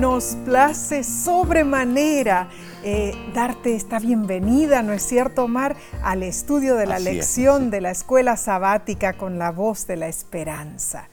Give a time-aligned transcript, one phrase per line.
[0.00, 2.48] nos place sobremanera
[2.82, 7.82] eh, darte esta bienvenida, ¿no es cierto, Omar?, al estudio de la Así lección de
[7.82, 11.08] la escuela sabática con la voz de la esperanza.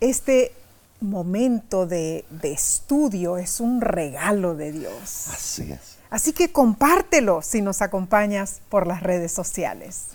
[0.00, 0.52] Este
[1.00, 5.28] momento de, de estudio es un regalo de Dios.
[5.32, 5.96] Así es.
[6.10, 10.06] Así que compártelo si nos acompañas por las redes sociales.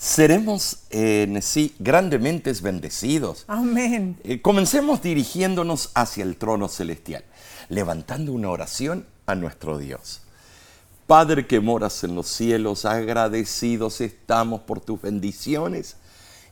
[0.00, 3.44] Seremos en sí grandemente bendecidos.
[3.48, 4.16] Amén.
[4.24, 7.22] Eh, comencemos dirigiéndonos hacia el trono celestial,
[7.70, 10.20] levantando una oración a nuestro Dios.
[11.06, 15.96] Padre que moras en los cielos, agradecidos estamos por tus bendiciones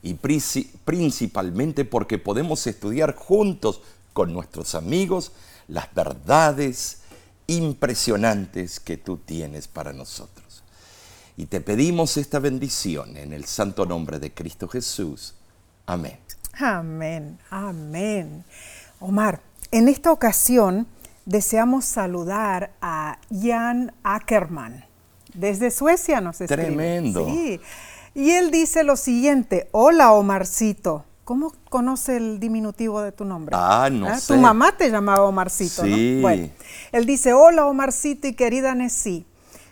[0.03, 3.83] y princi- principalmente porque podemos estudiar juntos
[4.13, 5.33] con nuestros amigos
[5.69, 6.99] las verdades
[7.47, 10.63] impresionantes que tú tienes para nosotros.
[11.37, 15.35] Y te pedimos esta bendición en el santo nombre de Cristo Jesús.
[15.87, 16.19] Amén.
[16.55, 18.45] Amén, amén.
[18.99, 20.89] Omar, en esta ocasión
[21.29, 24.85] deseamos saludar a Jan Ackerman.
[25.35, 26.65] Desde Suecia nos escribe.
[26.65, 27.27] Tremendo.
[27.27, 27.61] Sí.
[28.15, 31.05] Y él dice lo siguiente, hola Omarcito.
[31.25, 33.55] ¿Cómo conoce el diminutivo de tu nombre?
[33.57, 34.37] Ah, no Tu sé.
[34.39, 36.15] mamá te llamaba Omarcito, Sí.
[36.17, 36.23] ¿no?
[36.23, 36.49] Bueno,
[36.93, 39.27] él dice, hola Omarcito y querida Nesí.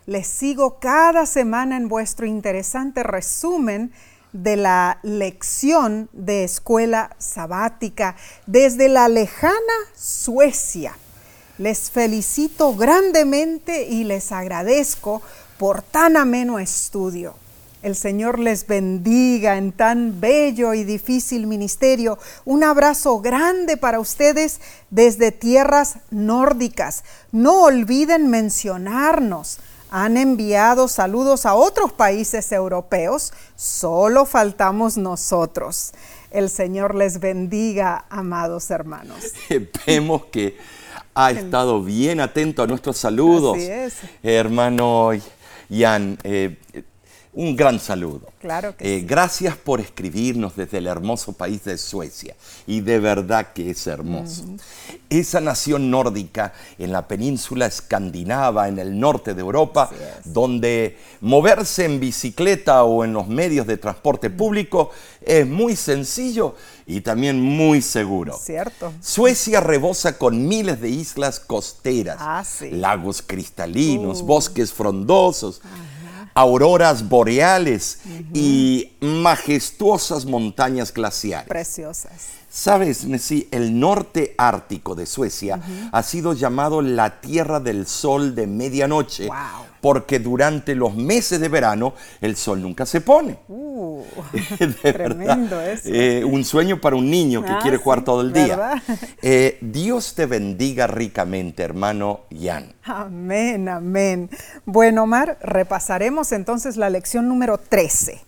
[0.05, 3.91] Les sigo cada semana en vuestro interesante resumen
[4.35, 8.15] de la lección de escuela sabática
[8.47, 9.55] desde la lejana
[9.95, 10.95] Suecia.
[11.59, 15.23] Les felicito grandemente y les agradezco
[15.59, 17.35] por tan ameno estudio.
[17.83, 22.19] El Señor les bendiga en tan bello y difícil ministerio.
[22.45, 27.05] Un abrazo grande para ustedes desde tierras nórdicas.
[27.33, 29.61] No olviden mencionarnos.
[29.91, 33.33] Han enviado saludos a otros países europeos.
[33.55, 35.93] Solo faltamos nosotros.
[36.33, 39.33] El Señor les bendiga, amados hermanos.
[39.87, 40.59] Vemos que
[41.17, 43.57] ha estado bien atento a nuestros saludos.
[43.57, 43.95] Así es.
[44.23, 45.11] Hermano
[45.71, 46.57] Jan, eh,
[47.37, 48.23] un gran saludo.
[48.41, 49.07] Claro que Eh, sí.
[49.07, 52.35] Gracias por escribirnos desde el hermoso país de Suecia.
[52.67, 54.43] Y de verdad que es hermoso.
[55.11, 59.91] Esa nación nórdica en la península escandinava, en el norte de Europa,
[60.25, 66.55] donde moverse en bicicleta o en los medios de transporte público es muy sencillo
[66.87, 68.39] y también muy seguro.
[68.43, 68.93] Cierto.
[69.03, 72.71] Suecia rebosa con miles de islas costeras, Ah, sí.
[72.71, 74.27] lagos cristalinos, Uh.
[74.27, 75.61] bosques frondosos,
[76.37, 78.01] auroras boreales
[78.35, 81.49] y majestuosas montañas glaciares.
[81.49, 82.29] Preciosas.
[82.51, 85.61] Sabes, Nessie, el norte ártico de Suecia
[85.93, 89.37] ha sido llamado la Tierra del Sol de medianoche Wow.
[89.87, 93.39] Porque durante los meses de verano el sol nunca se pone.
[93.47, 94.03] Uh,
[94.83, 95.89] tremendo eso.
[95.93, 98.83] Eh, un sueño para un niño que Ah, quiere jugar sí, todo el día.
[99.23, 102.75] Eh, Dios te bendiga ricamente, hermano Jan.
[102.83, 104.29] Amén, amén.
[104.65, 108.21] Bueno, Omar, repasaremos entonces la lección número 13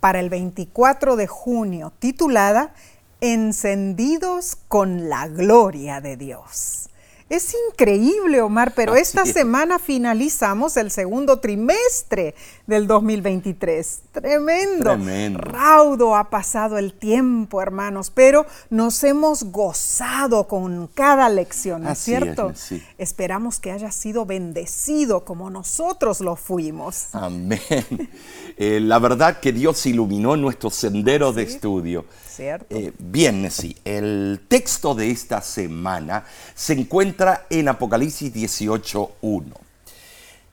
[0.00, 2.72] para el 24 de junio, titulada
[3.20, 6.88] Encendidos con la gloria de Dios.
[7.28, 9.32] Es increíble, Omar, pero Así esta es.
[9.32, 12.36] semana finalizamos el segundo trimestre
[12.68, 14.00] del 2023.
[14.12, 14.84] Tremendo.
[14.84, 15.40] Tremendo.
[15.40, 21.98] Raudo ha pasado el tiempo, hermanos, pero nos hemos gozado con cada lección, ¿no es
[21.98, 22.52] Así es, cierto?
[22.54, 22.80] sí.
[22.96, 27.08] Esperamos que haya sido bendecido como nosotros lo fuimos.
[27.12, 27.60] Amén.
[28.58, 32.06] Eh, la verdad que Dios iluminó nuestro sendero de estudio.
[32.36, 32.66] ¿Cierto?
[32.68, 33.76] Eh, bien, sí.
[33.84, 39.44] El texto de esta semana se encuentra en Apocalipsis 18.1.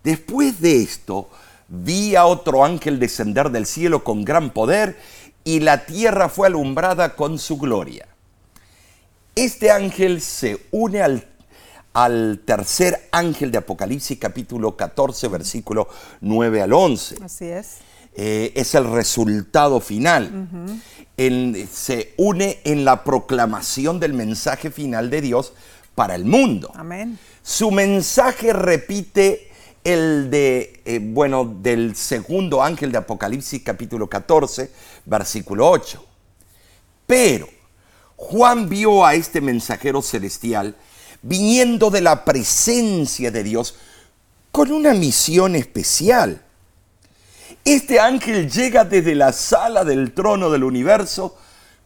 [0.01, 1.29] Después de esto,
[1.67, 4.97] vi a otro ángel descender del cielo con gran poder
[5.43, 8.07] y la tierra fue alumbrada con su gloria.
[9.35, 11.27] Este ángel se une al,
[11.91, 15.89] al tercer ángel de Apocalipsis capítulo 14, versículo
[16.21, 17.79] 9 al 11 Así es.
[18.15, 20.47] Eh, es el resultado final.
[21.17, 25.53] En- se une en la proclamación del mensaje final de Dios
[25.95, 26.71] para el mundo.
[26.75, 27.19] Amén.
[27.43, 29.49] Su mensaje repite
[29.83, 34.71] el de, eh, bueno, del segundo ángel de Apocalipsis capítulo 14,
[35.05, 36.03] versículo 8.
[37.05, 37.47] Pero
[38.15, 40.75] Juan vio a este mensajero celestial
[41.21, 43.75] viniendo de la presencia de Dios
[44.51, 46.42] con una misión especial.
[47.65, 51.37] Este ángel llega desde la sala del trono del universo,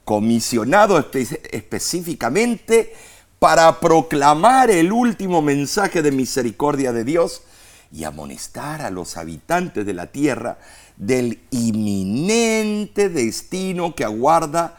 [0.06, 2.96] comisionado espe- específicamente
[3.38, 7.44] para proclamar el último mensaje de misericordia de Dios
[7.92, 10.58] y amonestar a los habitantes de la tierra
[10.98, 14.76] del inminente destino que aguarda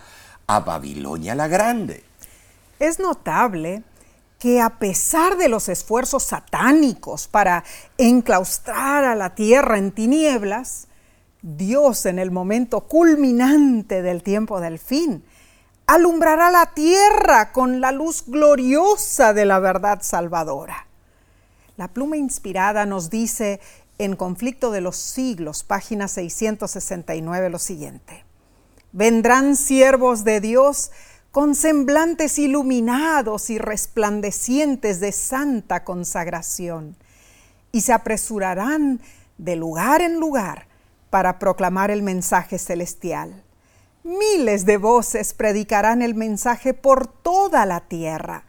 [0.49, 2.03] a Babilonia la Grande.
[2.81, 3.85] Es notable
[4.41, 7.63] que a pesar de los esfuerzos satánicos para
[7.99, 10.88] enclaustrar a la tierra en tinieblas,
[11.43, 15.23] Dios en el momento culminante del tiempo del fin
[15.87, 20.87] alumbrará la tierra con la luz gloriosa de la verdad salvadora.
[21.77, 23.61] La pluma inspirada nos dice
[23.99, 28.25] en Conflicto de los Siglos, página 669, lo siguiente.
[28.93, 30.91] Vendrán siervos de Dios
[31.31, 36.97] con semblantes iluminados y resplandecientes de santa consagración,
[37.73, 39.01] y se apresurarán
[39.37, 40.68] de lugar en lugar
[41.11, 43.43] para proclamar el mensaje celestial.
[44.05, 48.45] Miles de voces predicarán el mensaje por toda la tierra.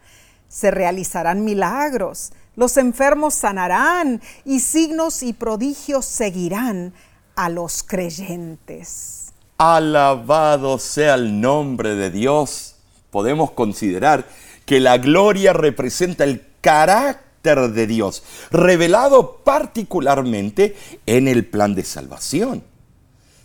[0.48, 6.92] Se realizarán milagros, los enfermos sanarán y signos y prodigios seguirán
[7.36, 9.32] a los creyentes.
[9.58, 12.76] Alabado sea el nombre de Dios.
[13.10, 14.26] Podemos considerar
[14.66, 20.76] que la gloria representa el carácter de Dios, revelado particularmente
[21.06, 22.62] en el plan de salvación.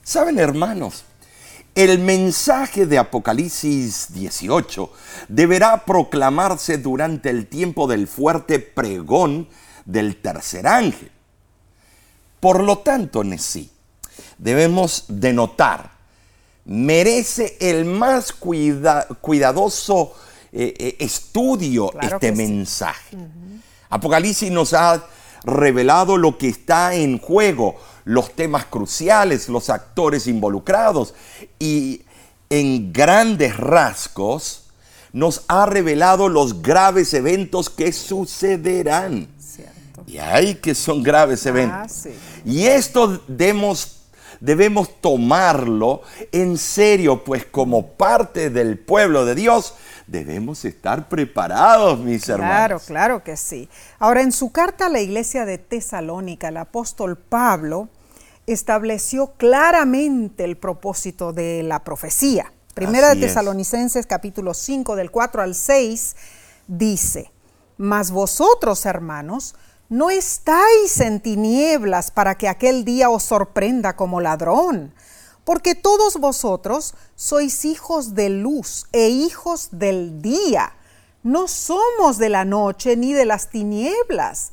[0.03, 1.06] Saben, hermanos,
[1.75, 4.92] el mensaje de Apocalipsis 18
[5.30, 9.47] deberá proclamarse durante el tiempo del fuerte pregón
[9.86, 11.12] del tercer ángel.
[12.41, 13.71] Por lo tanto, Nesí,
[14.38, 15.91] debemos denotar,
[16.65, 20.13] merece el más cuidadoso
[20.57, 23.18] eh, eh, estudio este mensaje.
[23.90, 25.06] Apocalipsis nos ha
[25.44, 31.14] revelado lo que está en juego, los temas cruciales, los actores involucrados
[31.60, 32.02] y
[32.50, 34.66] en grandes rasgos
[35.14, 39.30] nos ha revelado los graves eventos que sucederán.
[40.08, 42.08] Y hay que son graves ah, eventos.
[42.44, 43.94] Y esto debemos,
[44.45, 49.74] debemos tomarlo en serio, pues como parte del pueblo de Dios,
[50.06, 52.51] debemos estar preparados, mis hermanos.
[52.53, 53.68] Claro, claro que sí.
[53.97, 57.89] Ahora, en su carta a la iglesia de Tesalónica, el apóstol Pablo
[58.45, 62.51] estableció claramente el propósito de la profecía.
[62.75, 66.15] Primera de Tesalonicenses capítulo 5 del 4 al 6
[66.68, 67.31] dice,
[67.77, 69.56] Mas vosotros, hermanos,
[69.90, 74.94] no estáis en tinieblas para que aquel día os sorprenda como ladrón,
[75.44, 80.74] porque todos vosotros sois hijos de luz e hijos del día.
[81.22, 84.52] No somos de la noche ni de las tinieblas.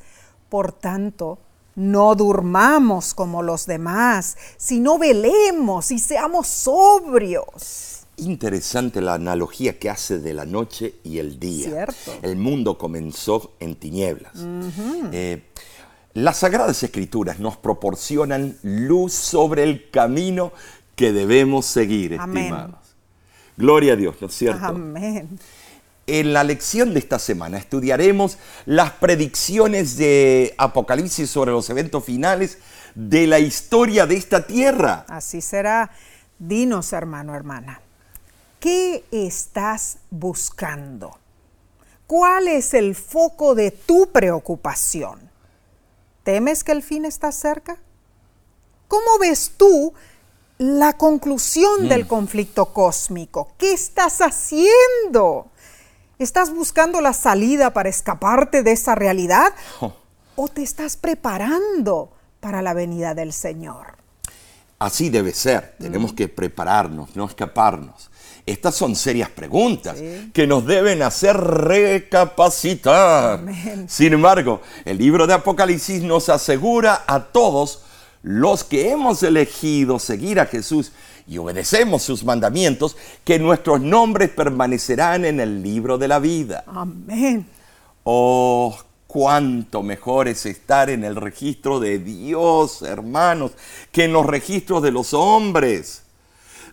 [0.49, 1.39] Por tanto,
[1.75, 7.92] no durmamos como los demás, sino velemos y seamos sobrios.
[8.17, 11.69] Interesante la analogía que hace de la noche y el día.
[11.69, 12.19] Cierto.
[12.23, 14.33] El mundo comenzó en tinieblas.
[15.13, 15.43] Eh,
[16.15, 20.53] las Sagradas Escrituras nos proporcionan luz sobre el camino
[20.95, 22.77] que debemos seguir, estimados.
[23.57, 24.65] Gloria a Dios, ¿no es cierto?
[24.65, 25.39] Amén.
[26.07, 28.37] En la lección de esta semana estudiaremos
[28.67, 32.59] las predicciones de Apocalipsis sobre los eventos finales
[32.95, 35.07] de la historia de esta tierra.
[35.09, 35.91] Así será.
[36.39, 37.81] Dinos, hermano, hermana,
[38.63, 41.19] ¿qué estás buscando?
[42.07, 45.19] ¿Cuál es el foco de tu preocupación?
[46.23, 47.77] ¿Temes que el fin está cerca?
[48.87, 49.93] ¿Cómo ves tú
[50.59, 52.07] la conclusión del mm.
[52.07, 53.53] conflicto cósmico?
[53.59, 55.51] ¿Qué estás haciendo?
[56.21, 59.53] ¿Estás buscando la salida para escaparte de esa realidad?
[59.81, 59.93] Oh.
[60.37, 63.97] ¿O te estás preparando para la venida del Señor?
[64.79, 65.75] Así debe ser.
[65.81, 66.15] Tenemos mm.
[66.15, 68.12] que prepararnos, no escaparnos.
[68.45, 73.41] Estas son serias preguntas que nos deben hacer recapacitar.
[73.87, 77.83] Sin embargo, el libro de Apocalipsis nos asegura a todos
[78.23, 80.93] los que hemos elegido seguir a Jesús
[81.27, 86.65] y obedecemos sus mandamientos, que nuestros nombres permanecerán en el libro de la vida.
[86.67, 87.47] Amén.
[88.05, 93.53] Oh, cuánto mejor es estar en el registro de Dios, hermanos,
[93.93, 96.02] que en los registros de los hombres.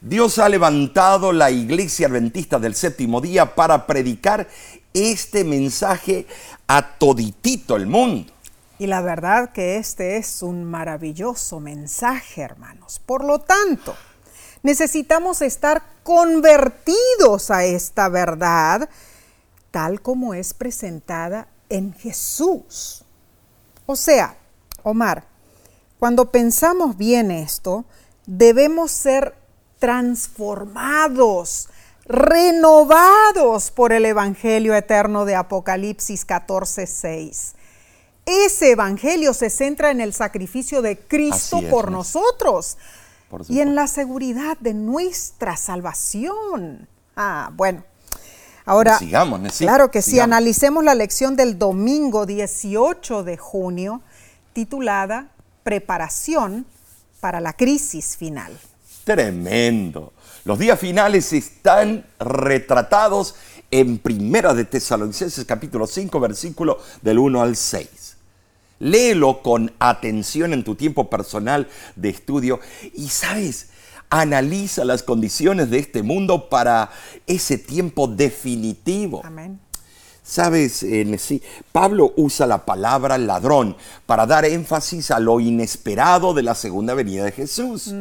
[0.02, 4.48] Dios ha levantado la iglesia adventista del séptimo día para predicar
[4.94, 6.26] este mensaje
[6.68, 8.32] a toditito el mundo.
[8.78, 13.02] Y la verdad que este es un maravilloso mensaje, hermanos.
[13.06, 13.94] Por lo tanto,
[14.64, 18.90] necesitamos estar convertidos a esta verdad
[19.72, 23.04] tal como es presentada en Jesús.
[23.86, 24.38] O sea,
[24.84, 25.26] Omar,
[26.00, 27.84] cuando pensamos bien esto,
[28.26, 29.36] debemos ser
[29.80, 31.70] transformados,
[32.06, 37.56] renovados por el Evangelio eterno de Apocalipsis 14, 6
[38.30, 42.78] ese evangelio se centra en el sacrificio de Cristo por nosotros
[43.48, 46.88] y en la seguridad de nuestra salvación.
[47.16, 47.84] Ah, bueno.
[48.66, 49.50] Ahora, sigamos, ¿no?
[49.50, 50.36] Sí, claro que sí, sigamos.
[50.36, 54.02] analicemos la lección del domingo 18 de junio,
[54.54, 55.32] titulada
[55.64, 56.68] Preparación
[57.20, 58.56] para la crisis final.
[59.10, 60.14] Tremendo.
[60.46, 63.34] Los días finales están retratados
[63.72, 68.18] en Primera de Tesalonicenses capítulo 5 versículo del 1 al 6.
[68.78, 72.60] Léelo con atención en tu tiempo personal de estudio
[72.94, 73.70] y sabes,
[74.12, 76.92] analiza las condiciones de este mundo para
[77.26, 79.22] ese tiempo definitivo.
[79.24, 79.60] Amén.
[80.22, 83.76] Sabes, en sí, Pablo usa la palabra ladrón
[84.06, 87.92] para dar énfasis a lo inesperado de la segunda venida de Jesús.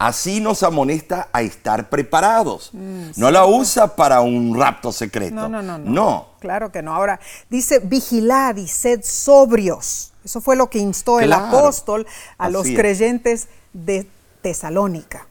[0.00, 2.70] Así nos amonesta a estar preparados.
[2.72, 5.34] no la usa para un rapto secreto.
[5.34, 5.90] No, no, no, no.
[5.90, 6.26] No.
[6.40, 6.94] Claro que no.
[6.94, 10.14] Ahora, dice, vigilad y sed sobrios.
[10.24, 12.06] Eso fue lo que instó el apóstol
[12.38, 12.76] a los es.
[12.76, 14.08] creyentes de
[14.40, 15.26] Tesalónica.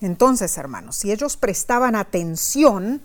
[0.00, 3.02] Entonces, hermanos, si ellos prestaban atención,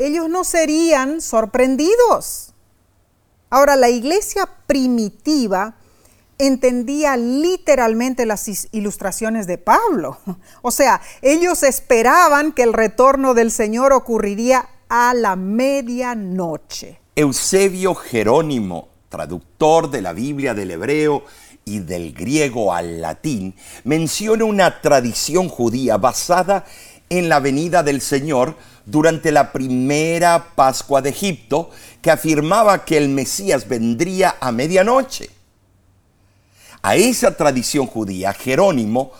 [0.00, 2.54] ellos no serían sorprendidos.
[3.50, 5.76] Ahora, la iglesia primitiva
[6.40, 10.18] entendía literalmente las ilustraciones de Pablo.
[10.62, 17.00] O sea, ellos esperaban que el retorno del Señor ocurriría a la medianoche.
[17.14, 21.24] Eusebio Jerónimo, traductor de la Biblia del hebreo
[21.64, 23.54] y del griego al latín,
[23.84, 26.64] menciona una tradición judía basada
[27.08, 28.56] en la venida del Señor
[28.86, 31.70] durante la primera Pascua de Egipto,
[32.00, 35.39] que afirmaba que el Mesías vendría a medianoche.
[36.82, 39.12] A esa tradición judía, Jerónimo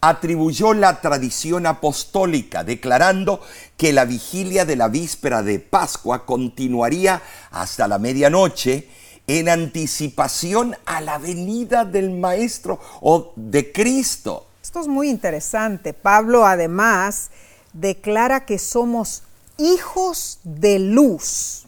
[0.00, 3.40] atribuyó la tradición apostólica, declarando
[3.76, 8.88] que la vigilia de la víspera de Pascua continuaría hasta la medianoche
[9.26, 14.46] en anticipación a la venida del Maestro o de Cristo.
[14.62, 15.94] Esto es muy interesante.
[15.94, 17.30] Pablo además
[17.72, 19.22] declara que somos
[19.56, 21.66] hijos de luz.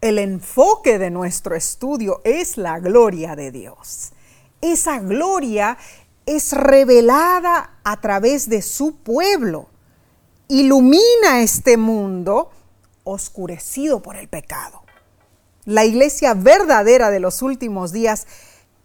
[0.00, 4.13] El enfoque de nuestro estudio es la gloria de Dios.
[4.64, 5.76] Esa gloria
[6.24, 9.68] es revelada a través de su pueblo.
[10.48, 12.50] Ilumina este mundo
[13.04, 14.82] oscurecido por el pecado.
[15.66, 18.26] La iglesia verdadera de los últimos días,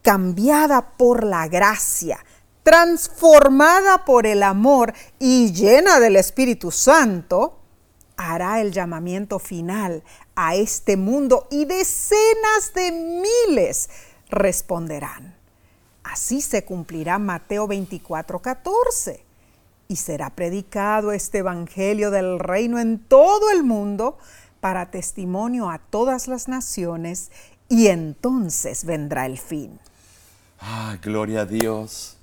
[0.02, 2.26] cambiada por la gracia,
[2.64, 7.58] transformada por el amor y llena del Espíritu Santo,
[8.18, 10.04] hará el llamamiento final
[10.36, 13.90] a este mundo y decenas de miles
[14.30, 15.39] responderán.
[16.12, 19.24] Así se cumplirá Mateo 24, 14
[19.88, 24.18] y será predicado este Evangelio del reino en todo el mundo
[24.60, 27.30] para testimonio a todas las naciones
[27.70, 29.80] y entonces vendrá el fin.
[30.60, 32.18] Ah, gloria a Dios.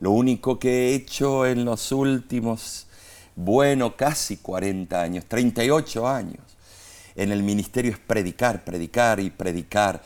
[0.00, 2.88] Lo único que he hecho en los últimos,
[3.36, 6.42] bueno, casi 40 años, 38 años,
[7.14, 10.02] en el ministerio es predicar, predicar y predicar,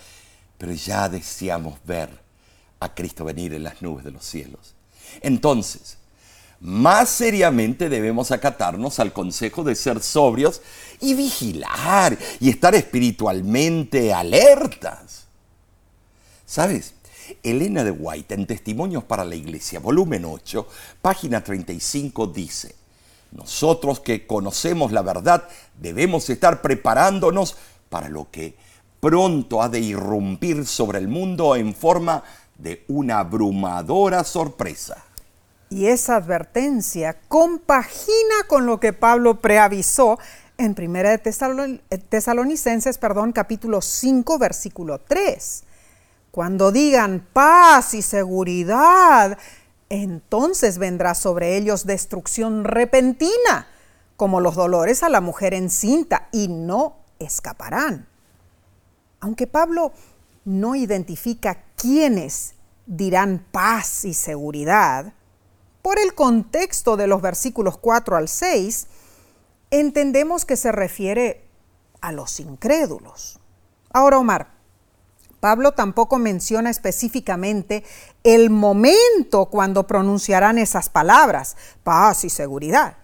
[0.58, 2.25] pero ya deseamos ver
[2.80, 4.74] a Cristo venir en las nubes de los cielos.
[5.22, 5.98] Entonces,
[6.60, 10.62] más seriamente debemos acatarnos al consejo de ser sobrios
[11.00, 15.26] y vigilar y estar espiritualmente alertas.
[16.46, 16.94] ¿Sabes?
[17.42, 20.66] Elena de White, en Testimonios para la Iglesia, volumen 8,
[21.02, 22.74] página 35, dice,
[23.32, 27.56] nosotros que conocemos la verdad debemos estar preparándonos
[27.88, 28.54] para lo que
[29.00, 32.22] pronto ha de irrumpir sobre el mundo en forma
[32.58, 35.04] de una abrumadora sorpresa.
[35.68, 40.18] Y esa advertencia compagina con lo que Pablo preavisó
[40.58, 45.64] en 1 de eh, Tesalonicenses, perdón, capítulo 5, versículo 3.
[46.30, 49.38] Cuando digan paz y seguridad,
[49.88, 53.68] entonces vendrá sobre ellos destrucción repentina,
[54.16, 58.06] como los dolores a la mujer encinta, y no escaparán.
[59.20, 59.92] Aunque Pablo
[60.46, 62.54] no identifica quiénes
[62.86, 65.12] dirán paz y seguridad,
[65.82, 68.86] por el contexto de los versículos 4 al 6,
[69.70, 71.44] entendemos que se refiere
[72.00, 73.38] a los incrédulos.
[73.92, 74.48] Ahora, Omar,
[75.40, 77.84] Pablo tampoco menciona específicamente
[78.24, 82.96] el momento cuando pronunciarán esas palabras, paz y seguridad.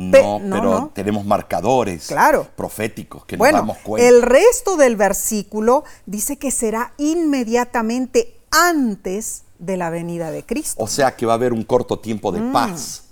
[0.00, 0.90] No, Pe- no, pero no.
[0.94, 2.46] tenemos marcadores Claro.
[2.56, 4.08] proféticos que bueno, nos damos cuenta.
[4.08, 10.80] el resto del versículo dice que será inmediatamente antes de la venida de Cristo.
[10.82, 12.34] O sea que va a haber un corto tiempo Mm.
[12.36, 13.02] de paz.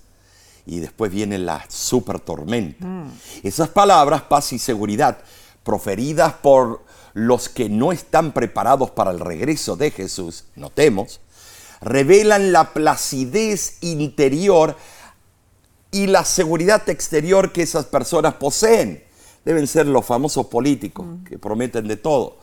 [0.64, 2.85] Y después viene la super tormenta.
[2.87, 3.11] Mm.
[3.43, 5.19] Esas palabras, paz y seguridad,
[5.64, 11.21] proferidas por los que no están preparados para el regreso de Jesús, notemos,
[11.81, 14.76] revelan la placidez interior
[15.90, 19.05] y la seguridad exterior que esas personas poseen.
[19.45, 22.38] deben ser los famosos políticos que prometen de todo.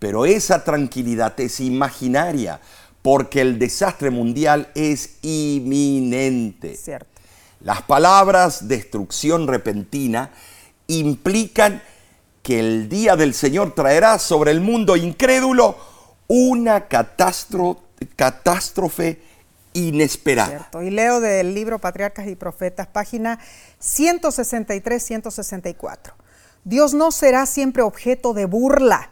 [0.00, 2.60] Pero esa tranquilidad es imaginaria
[3.02, 6.76] porque el desastre mundial es inminente.
[6.76, 7.08] Cierto.
[7.60, 10.30] Las palabras destrucción repentina
[10.86, 11.82] implican
[12.42, 15.76] que el día del Señor traerá sobre el mundo incrédulo
[16.26, 19.20] una catástrofe
[19.72, 20.68] inesperada.
[20.82, 23.38] Y leo del libro Patriarcas y Profetas, página
[23.80, 26.12] 163-164.
[26.64, 29.10] Dios no será siempre objeto de burla.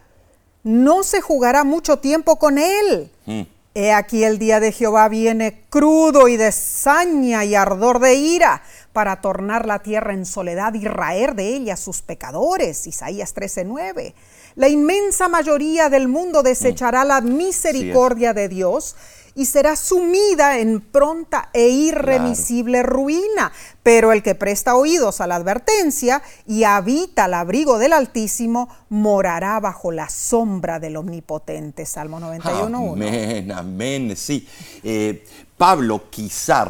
[0.63, 3.11] No se jugará mucho tiempo con él.
[3.25, 3.41] Mm.
[3.75, 8.63] He aquí el día de Jehová viene crudo y de saña y ardor de ira
[8.93, 12.87] para tornar la tierra en soledad y raer de ella sus pecadores.
[12.87, 14.15] Isaías 13:9.
[14.55, 18.95] La inmensa mayoría del mundo desechará la misericordia de Dios
[19.39, 23.53] y será sumida en pronta e irremisible ruina.
[23.83, 29.57] Pero el que presta oídos a la advertencia y habita al abrigo del Altísimo, morará
[29.61, 31.85] bajo la sombra del Omnipotente.
[31.85, 32.91] Salmo 91.
[32.91, 34.45] Amén, amén, sí.
[34.83, 35.23] Eh,
[35.57, 36.67] Pablo quizá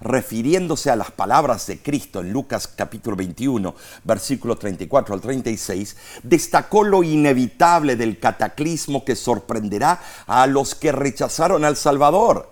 [0.00, 3.74] refiriéndose a las palabras de Cristo en Lucas capítulo 21,
[4.04, 11.64] versículo 34 al 36, destacó lo inevitable del cataclismo que sorprenderá a los que rechazaron
[11.64, 12.50] al Salvador.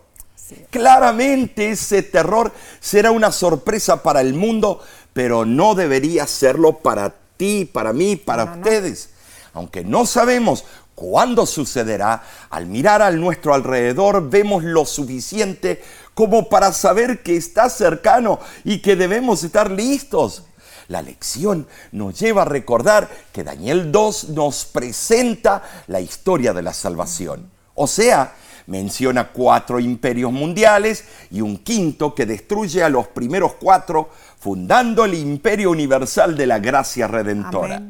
[0.71, 4.81] Claramente ese terror será una sorpresa para el mundo,
[5.12, 9.11] pero no debería serlo para ti, para mí, para ustedes.
[9.55, 10.65] Aunque no sabemos
[10.97, 12.23] ¿Cuándo sucederá?
[12.49, 15.83] Al mirar a nuestro alrededor vemos lo suficiente
[16.17, 20.45] como para saber que está cercano y que debemos estar listos.
[20.89, 26.73] La lección nos lleva a recordar que Daniel 2 nos presenta la historia de la
[26.73, 27.51] salvación.
[27.75, 28.33] O sea,
[28.67, 34.09] menciona cuatro imperios mundiales y un quinto que destruye a los primeros cuatro,
[34.39, 37.83] fundando el imperio universal de la gracia redentora.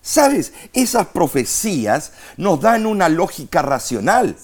[0.00, 4.36] Sabes, esas profecías nos dan una lógica racional.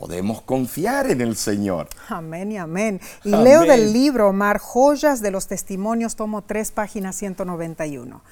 [0.00, 1.86] Podemos confiar en el Señor.
[2.08, 3.02] Amén y amén.
[3.22, 8.22] Y leo del libro Omar, Joyas de los Testimonios, tomo 3, página 191.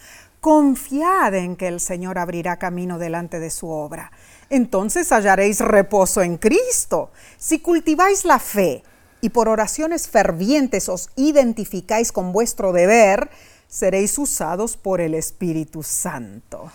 [0.41, 4.13] Confiad en que el Señor abrirá camino delante de su obra.
[4.49, 7.11] Entonces hallaréis reposo en Cristo.
[7.37, 8.83] Si cultiváis la fe
[9.21, 13.29] y por oraciones fervientes os identificáis con vuestro deber,
[13.69, 16.73] seréis usados por el Espíritu Santo.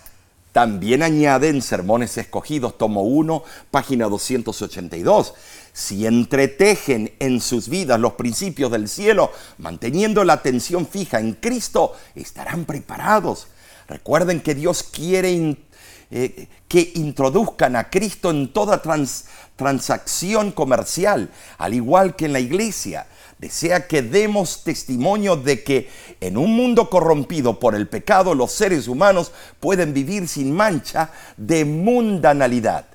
[0.54, 5.34] También añade en Sermones Escogidos, tomo 1, página 282,
[5.74, 11.96] si entretejen en sus vidas los principios del cielo, manteniendo la atención fija en Cristo,
[12.14, 13.48] estarán preparados.
[13.88, 15.58] Recuerden que Dios quiere
[16.12, 18.84] eh, que introduzcan a Cristo en toda
[19.56, 23.08] transacción comercial, al igual que en la iglesia
[23.44, 25.90] desea que demos testimonio de que
[26.22, 31.66] en un mundo corrompido por el pecado los seres humanos pueden vivir sin mancha de
[31.66, 32.86] mundanalidad.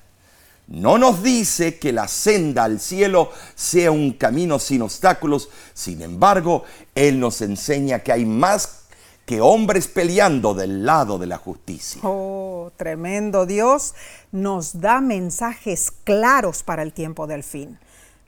[0.67, 6.63] No nos dice que la senda al cielo sea un camino sin obstáculos, sin embargo,
[6.95, 8.85] Él nos enseña que hay más
[9.27, 12.01] que hombres peleando del lado de la justicia.
[12.03, 13.93] Oh, tremendo Dios
[14.31, 17.77] nos da mensajes claros para el tiempo del fin.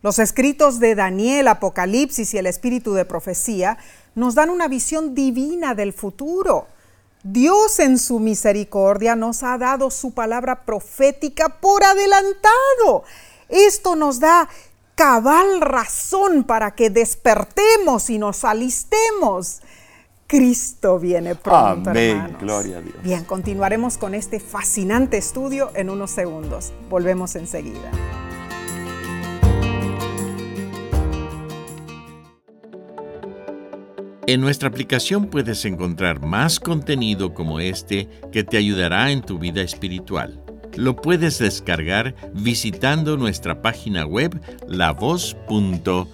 [0.02, 3.78] Los escritos de Daniel, Apocalipsis y el espíritu de profecía
[4.16, 6.68] nos dan una visión divina del futuro.
[7.24, 13.04] Dios en su misericordia nos ha dado su palabra profética por adelantado.
[13.48, 14.50] Esto nos da
[14.96, 19.62] cabal razón para que despertemos y nos alistemos.
[20.26, 21.90] Cristo viene pronto.
[21.92, 22.96] Amén, gloria a Dios.
[23.04, 26.72] Bien, continuaremos con este fascinante estudio en unos segundos.
[26.90, 27.92] Volvemos enseguida.
[34.28, 39.62] En nuestra aplicación puedes encontrar más contenido como este que te ayudará en tu vida
[39.62, 40.40] espiritual.
[40.76, 46.08] Lo puedes descargar visitando nuestra página web lavoz.org.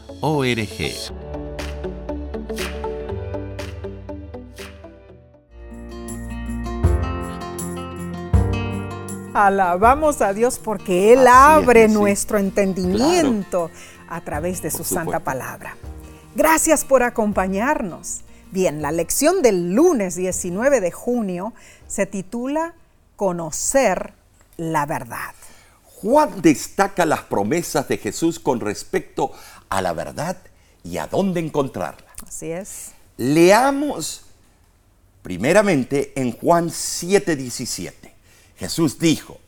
[9.33, 13.69] Alabamos a Dios porque Él abre nuestro entendimiento
[14.07, 15.75] a través de su santa palabra.
[16.37, 18.19] Gracias por acompañarnos.
[18.51, 21.55] Bien, la lección del lunes 19 de junio
[21.87, 22.75] se titula
[23.15, 24.13] Conocer
[24.55, 25.33] la verdad.
[25.83, 29.31] Juan destaca las promesas de Jesús con respecto
[29.67, 30.37] a la verdad
[30.83, 32.05] y a dónde encontrarla.
[32.27, 32.91] Así es.
[33.17, 34.21] Leamos
[35.23, 38.13] primeramente en Juan 7:17.
[38.57, 39.39] Jesús dijo,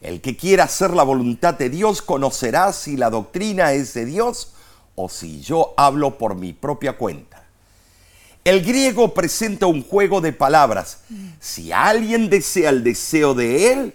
[0.00, 4.52] el que quiera hacer la voluntad de Dios conocerá si la doctrina es de Dios
[4.96, 7.44] o si yo hablo por mi propia cuenta.
[8.44, 10.98] El griego presenta un juego de palabras.
[11.40, 13.94] Si alguien desea el deseo de él,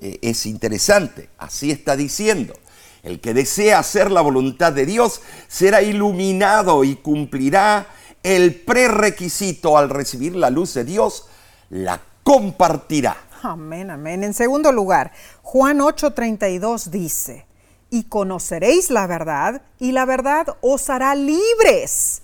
[0.00, 1.30] eh, es interesante.
[1.38, 2.54] Así está diciendo.
[3.02, 7.86] El que desea hacer la voluntad de Dios será iluminado y cumplirá
[8.22, 11.26] el prerequisito al recibir la luz de Dios,
[11.70, 13.16] la compartirá.
[13.42, 14.22] Amén, amén.
[14.22, 17.46] En segundo lugar, Juan 8:32 dice,
[17.90, 22.22] y conoceréis la verdad, y la verdad os hará libres.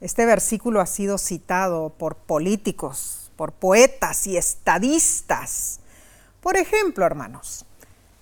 [0.00, 5.80] Este versículo ha sido citado por políticos, por poetas y estadistas.
[6.40, 7.66] Por ejemplo, hermanos,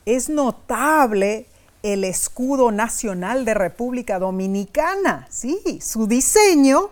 [0.07, 1.47] es notable
[1.83, 5.27] el escudo nacional de República Dominicana.
[5.31, 6.89] Sí, su diseño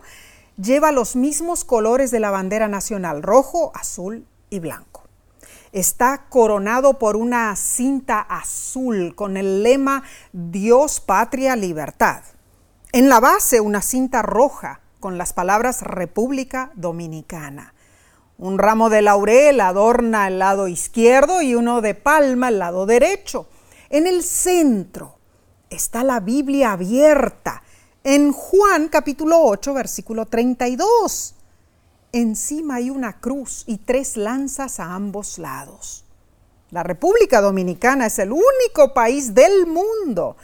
[0.58, 4.91] lleva los mismos colores de la bandera nacional, rojo, azul y blanco.
[5.72, 12.22] Está coronado por una cinta azul con el lema Dios, patria, libertad.
[12.92, 17.72] En la base una cinta roja con las palabras República Dominicana.
[18.36, 23.48] Un ramo de laurel adorna el lado izquierdo y uno de palma el lado derecho.
[23.88, 25.16] En el centro
[25.70, 27.62] está la Biblia abierta
[28.04, 31.34] en Juan capítulo 8 versículo 32.
[32.12, 36.04] Encima hay una cruz y tres lanzas a ambos lados.
[36.70, 40.36] La República Dominicana es el único país del mundo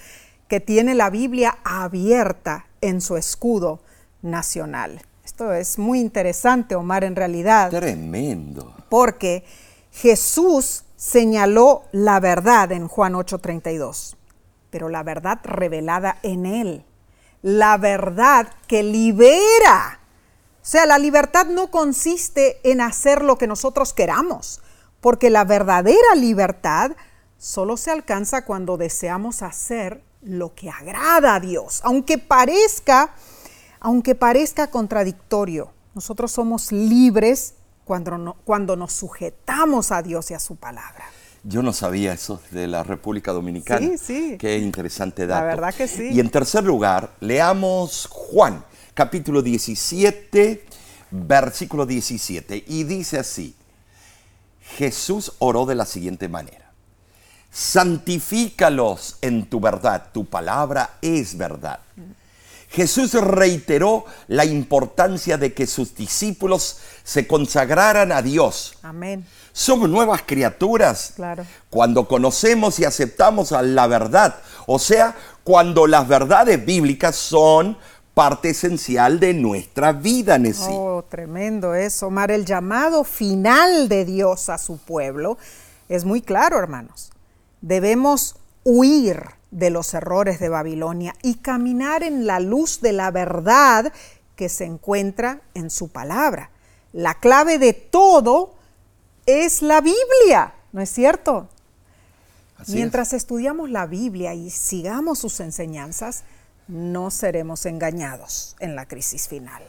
[0.48, 3.80] que tiene la Biblia abierta en su escudo
[4.22, 5.02] nacional.
[5.22, 7.68] Esto es muy interesante, Omar, en realidad.
[7.68, 8.74] Tremendo.
[8.88, 9.44] Porque
[9.92, 14.16] Jesús señaló la verdad en Juan 8:32,
[14.70, 16.84] pero la verdad revelada en él,
[17.42, 19.97] la verdad que libera.
[20.68, 24.60] O sea, la libertad no consiste en hacer lo que nosotros queramos,
[25.00, 26.90] porque la verdadera libertad
[27.38, 33.14] solo se alcanza cuando deseamos hacer lo que agrada a Dios, aunque parezca
[33.80, 35.70] aunque parezca contradictorio.
[35.94, 37.54] Nosotros somos libres
[37.86, 41.06] cuando, cuando nos sujetamos a Dios y a su palabra.
[41.44, 43.86] Yo no sabía eso de la República Dominicana.
[43.86, 44.36] Sí, sí.
[44.38, 45.46] Qué interesante dato.
[45.46, 46.10] La verdad que sí.
[46.12, 48.62] Y en tercer lugar, leamos Juan,
[48.98, 50.64] capítulo 17,
[51.12, 52.64] versículo 17.
[52.66, 53.54] Y dice así,
[54.76, 56.72] Jesús oró de la siguiente manera.
[57.48, 61.78] Santifícalos en tu verdad, tu palabra es verdad.
[62.70, 68.78] Jesús reiteró la importancia de que sus discípulos se consagraran a Dios.
[68.82, 69.24] Amén.
[69.52, 71.46] Somos nuevas criaturas Claro.
[71.70, 74.40] cuando conocemos y aceptamos a la verdad.
[74.66, 77.78] O sea, cuando las verdades bíblicas son
[78.18, 80.74] parte esencial de nuestra vida, Nessie.
[80.76, 82.32] Oh, tremendo eso, Omar.
[82.32, 85.38] El llamado final de Dios a su pueblo
[85.88, 87.12] es muy claro, hermanos.
[87.60, 93.92] Debemos huir de los errores de Babilonia y caminar en la luz de la verdad
[94.34, 96.50] que se encuentra en su palabra.
[96.92, 98.56] La clave de todo
[99.26, 101.48] es la Biblia, ¿no es cierto?
[102.56, 102.74] Así es.
[102.74, 106.24] Mientras estudiamos la Biblia y sigamos sus enseñanzas,
[106.68, 109.62] no seremos engañados en la crisis final.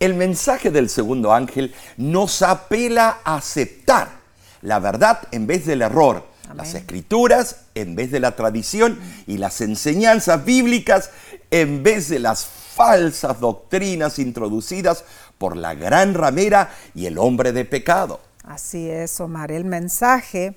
[0.00, 4.08] El mensaje del segundo ángel nos apela a aceptar
[4.62, 6.56] la verdad en vez del error, Amén.
[6.56, 11.10] las escrituras en vez de la tradición y las enseñanzas bíblicas
[11.50, 15.04] en vez de las falsas doctrinas introducidas
[15.38, 18.20] por la gran ramera y el hombre de pecado.
[18.42, 19.52] Así es, Omar.
[19.52, 20.56] El mensaje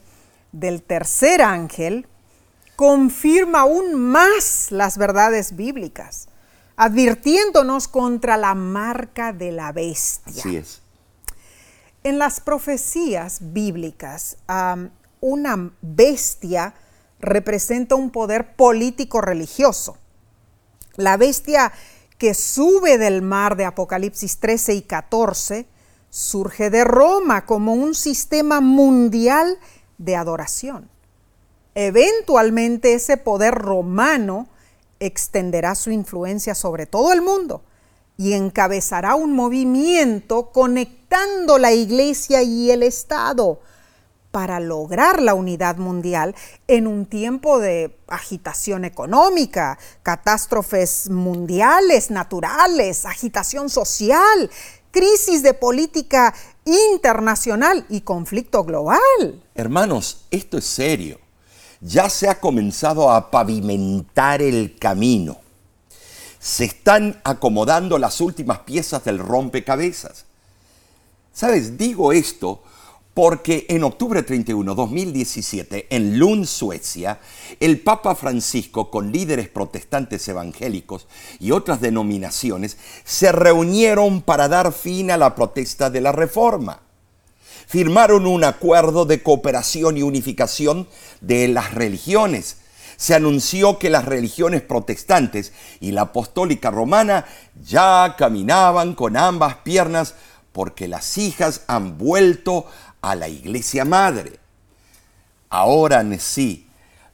[0.51, 2.07] del tercer ángel
[2.77, 6.29] confirma aún más las verdades bíblicas,
[6.77, 10.41] advirtiéndonos contra la marca de la bestia.
[10.41, 10.81] Así es.
[12.03, 14.37] En las profecías bíblicas,
[15.19, 16.75] una bestia
[17.19, 19.97] representa un poder político religioso.
[20.95, 21.73] La bestia
[22.19, 25.67] que sube del mar de Apocalipsis 13 y 14
[26.11, 29.57] surge de Roma como un sistema mundial
[29.97, 30.89] de adoración.
[31.79, 34.47] Eventualmente ese poder romano
[34.99, 37.61] extenderá su influencia sobre todo el mundo
[38.17, 43.61] y encabezará un movimiento conectando la iglesia y el Estado
[44.31, 46.33] para lograr la unidad mundial
[46.67, 54.49] en un tiempo de agitación económica, catástrofes mundiales, naturales, agitación social,
[54.89, 56.33] crisis de política
[56.65, 59.43] internacional y conflicto global.
[59.53, 61.26] Hermanos, esto es serio.
[61.81, 65.37] Ya se ha comenzado a pavimentar el camino.
[66.39, 70.25] Se están acomodando las últimas piezas del rompecabezas.
[71.33, 71.77] ¿Sabes?
[71.77, 72.63] Digo esto
[73.17, 77.19] porque en octubre 31, 2017, en Lund, Suecia,
[77.59, 81.07] el Papa Francisco, con líderes protestantes evangélicos
[81.39, 86.86] y otras denominaciones, se reunieron para dar fin a la protesta de la Reforma.
[87.67, 90.87] Firmaron un acuerdo de cooperación y unificación
[91.19, 92.59] de las religiones.
[92.95, 95.51] Se anunció que las religiones protestantes
[95.81, 97.25] y la apostólica romana
[97.61, 100.15] ya caminaban con ambas piernas
[100.53, 102.67] porque las hijas han vuelto
[103.01, 104.39] a la iglesia madre.
[105.49, 106.66] Ahora sí,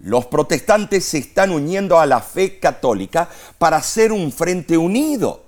[0.04, 5.46] los protestantes se están uniendo a la fe católica para ser un frente unido.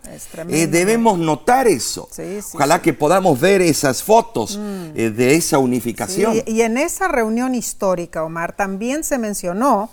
[0.47, 2.07] Eh, debemos notar eso.
[2.53, 4.85] Ojalá que podamos ver esas fotos mm.
[4.95, 6.41] eh, de esa unificación.
[6.45, 9.89] y en esa reunión histórica, Omar, también se mencionó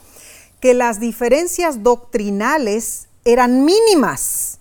[0.60, 4.60] que las diferencias doctrinales eran mínimas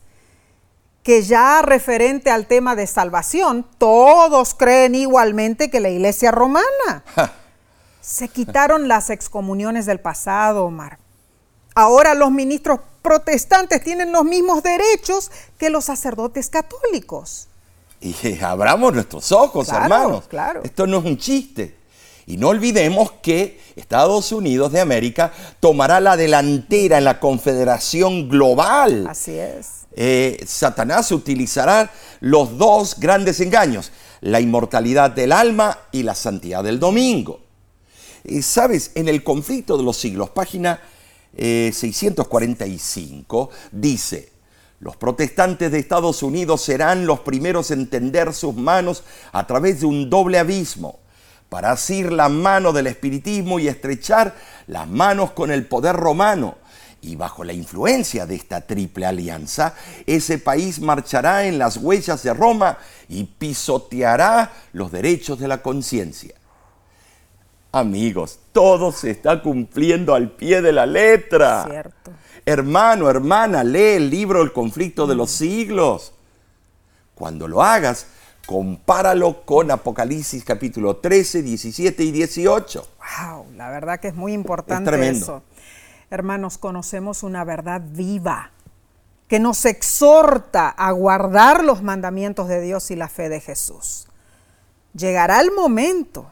[1.04, 7.04] que ya referente al tema de salvación, todos creen igualmente que la iglesia romana.
[8.02, 10.98] Se quitaron las excomuniones del pasado, Omar.
[11.76, 17.48] Ahora los ministros protestantes tienen los mismos derechos que los sacerdotes católicos.
[18.02, 20.26] Y abramos nuestros ojos, hermanos.
[20.28, 20.62] Claro.
[20.64, 21.78] Esto no es un chiste.
[22.26, 29.08] Y no olvidemos que Estados Unidos de América tomará la delantera en la confederación global.
[29.08, 36.16] Así es eh, Satanás utilizará los dos grandes engaños, la inmortalidad del alma y la
[36.16, 37.41] santidad del domingo.
[38.24, 40.80] Y Sabes, en el conflicto de los siglos, página
[41.36, 44.32] 645, eh, dice,
[44.80, 49.86] los protestantes de Estados Unidos serán los primeros en tender sus manos a través de
[49.86, 51.00] un doble abismo,
[51.50, 54.36] para asir la mano del espiritismo y estrechar
[54.68, 56.58] las manos con el poder romano
[57.02, 59.74] y bajo la influencia de esta triple alianza,
[60.06, 62.78] ese país marchará en las huellas de Roma
[63.10, 66.36] y pisoteará los derechos de la conciencia.
[67.72, 71.66] Amigos, todo se está cumpliendo al pie de la letra.
[71.70, 72.12] Cierto.
[72.46, 76.14] Hermano, hermana, lee el libro El conflicto de los siglos.
[77.16, 78.08] Cuando lo hagas,
[78.46, 82.88] compáralo con Apocalipsis capítulo 13, 17 y 18.
[82.98, 85.26] Wow, la verdad que es muy importante tremendo.
[85.26, 85.44] eso
[86.12, 88.52] hermanos, conocemos una verdad viva
[89.28, 94.08] que nos exhorta a guardar los mandamientos de Dios y la fe de Jesús.
[94.94, 96.30] Llegará el momento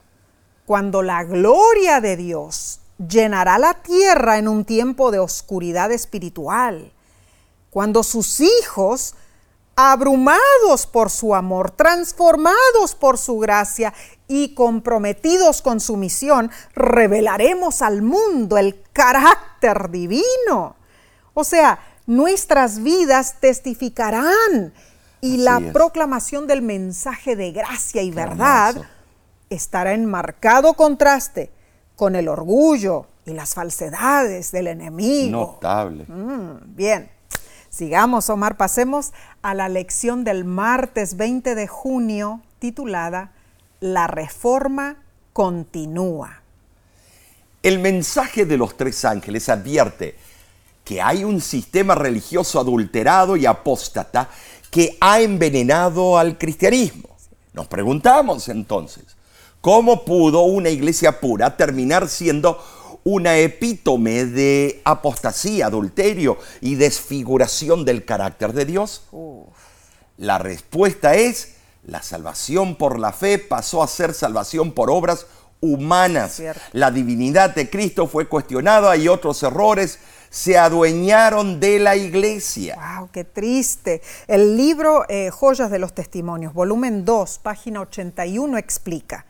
[0.69, 6.93] cuando la gloria de Dios llenará la tierra en un tiempo de oscuridad espiritual,
[7.71, 9.15] cuando sus hijos
[9.75, 13.95] abrumados por su amor, transformados por su gracia
[14.27, 20.75] y comprometidos con su misión, revelaremos al mundo el carácter divino.
[21.33, 24.71] O sea, nuestras vidas testificarán
[25.19, 28.85] y la proclamación del mensaje de gracia y verdad
[29.49, 31.51] estará en marcado contraste
[31.95, 35.31] con el orgullo y las falsedades del enemigo.
[35.31, 36.05] Notable.
[36.07, 37.09] Mm, bien.
[37.69, 43.31] Sigamos, Omar, pasemos a la lección del martes 20 de junio titulada
[43.79, 44.97] La reforma
[45.33, 46.41] continúa.
[47.61, 50.15] El mensaje de los tres ángeles advierte
[50.83, 54.29] que hay un sistema religioso adulterado y apóstata
[54.71, 57.09] que ha envenenado al cristianismo.
[57.53, 59.05] Nos preguntamos entonces,
[59.61, 62.63] ¿cómo pudo una iglesia pura terminar siendo
[63.03, 69.03] una epítome de apostasía, adulterio y desfiguración del carácter de Dios?
[70.17, 75.25] La respuesta es, la salvación por la fe pasó a ser salvación por obras
[75.61, 76.41] humanas.
[76.73, 82.77] La divinidad de Cristo fue cuestionada y otros errores se adueñaron de la iglesia.
[82.97, 83.09] ¡Wow!
[83.11, 84.01] ¡Qué triste!
[84.27, 89.25] El libro eh, Joyas de los Testimonios, volumen 2, página 81, explica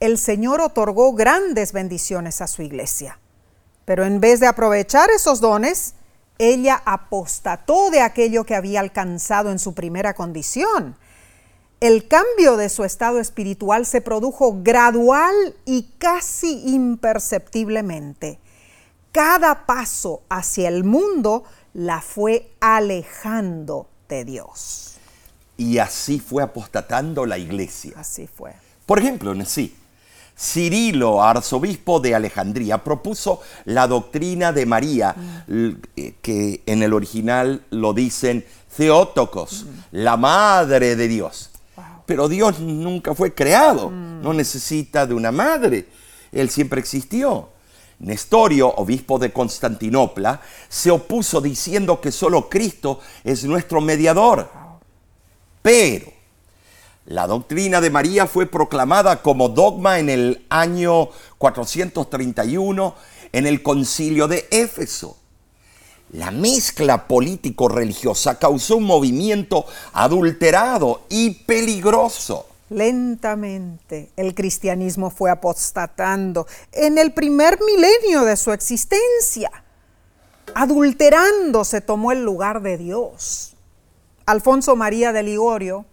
[0.00, 3.18] el Señor otorgó grandes bendiciones a su iglesia.
[3.84, 5.94] Pero en vez de aprovechar esos dones,
[6.38, 10.96] ella apostató de aquello que había alcanzado en su primera condición.
[11.80, 18.38] El cambio de su estado espiritual se produjo gradual y casi imperceptiblemente.
[19.12, 24.96] Cada paso hacia el mundo la fue alejando de Dios.
[25.56, 27.94] Y así fue apostatando la iglesia.
[27.96, 28.54] Así fue.
[28.84, 29.74] Por ejemplo, sí,
[30.38, 35.14] Cirilo, arzobispo de Alejandría, propuso la doctrina de María,
[36.20, 38.44] que en el original lo dicen
[38.76, 41.50] Theotokos, la madre de Dios.
[42.04, 45.88] Pero Dios nunca fue creado, no necesita de una madre,
[46.32, 47.48] Él siempre existió.
[47.98, 54.50] Nestorio, obispo de Constantinopla, se opuso diciendo que solo Cristo es nuestro mediador.
[55.62, 56.15] Pero
[57.06, 62.94] La doctrina de María fue proclamada como dogma en el año 431
[63.30, 65.16] en el concilio de Éfeso.
[66.10, 72.46] La mezcla político-religiosa causó un movimiento adulterado y peligroso.
[72.70, 79.50] Lentamente el cristianismo fue apostatando en el primer milenio de su existencia.
[80.54, 83.54] Adulterando se tomó el lugar de Dios.
[84.26, 85.84] Alfonso María de Ligorio,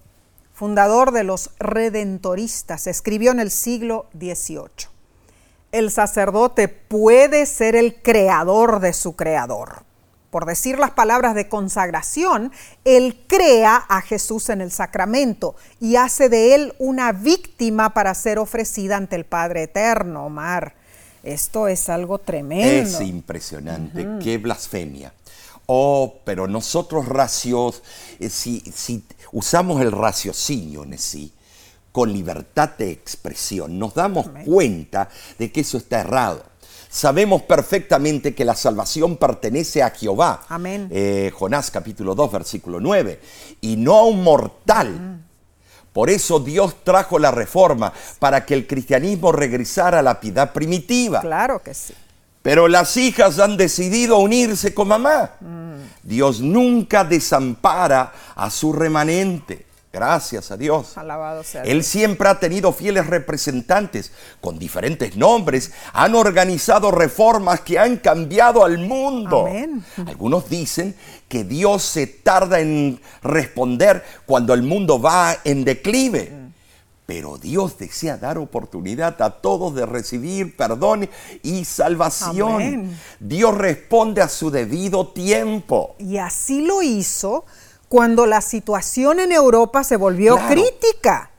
[0.53, 4.87] fundador de los redentoristas, escribió en el siglo XVIII,
[5.71, 9.83] el sacerdote puede ser el creador de su creador
[10.33, 12.51] por decir las palabras de consagración,
[12.85, 18.39] Él crea a Jesús en el sacramento y hace de Él una víctima para ser
[18.39, 20.73] ofrecida ante el Padre Eterno, Omar.
[21.21, 22.97] Esto es algo tremendo.
[22.97, 25.13] Es impresionante, qué blasfemia.
[25.67, 27.83] Oh, pero nosotros racios,
[28.19, 29.03] eh, si, si
[29.33, 31.33] usamos el raciocinio en sí,
[31.91, 36.53] con libertad de expresión, nos damos cuenta de que eso está errado
[36.93, 40.43] sabemos perfectamente que la salvación pertenece a Jehová.
[40.47, 40.87] Amén.
[40.91, 43.19] Eh, Jonás capítulo 2, versículo 9.
[43.61, 45.19] Y no a un mortal.
[45.91, 51.21] Por eso Dios trajo la reforma, para que el cristianismo regresara a la piedad primitiva.
[51.21, 51.93] Claro que sí.
[52.43, 55.31] Pero las hijas han decidido unirse con mamá.
[55.39, 55.63] Mm.
[56.03, 59.65] Dios nunca desampara a su remanente.
[59.93, 60.97] Gracias a Dios.
[60.97, 65.71] Alabado sea Él siempre ha tenido fieles representantes con diferentes nombres.
[65.93, 69.45] Han organizado reformas que han cambiado al mundo.
[69.45, 69.85] Amén.
[70.07, 70.95] Algunos dicen
[71.29, 76.42] que Dios se tarda en responder cuando el mundo va en declive.
[77.15, 81.07] Pero Dios desea dar oportunidad a todos de recibir perdón
[81.43, 82.53] y salvación.
[82.53, 82.99] Amén.
[83.19, 85.93] Dios responde a su debido tiempo.
[85.99, 87.45] Y así lo hizo
[87.87, 91.29] cuando la situación en Europa se volvió crítica.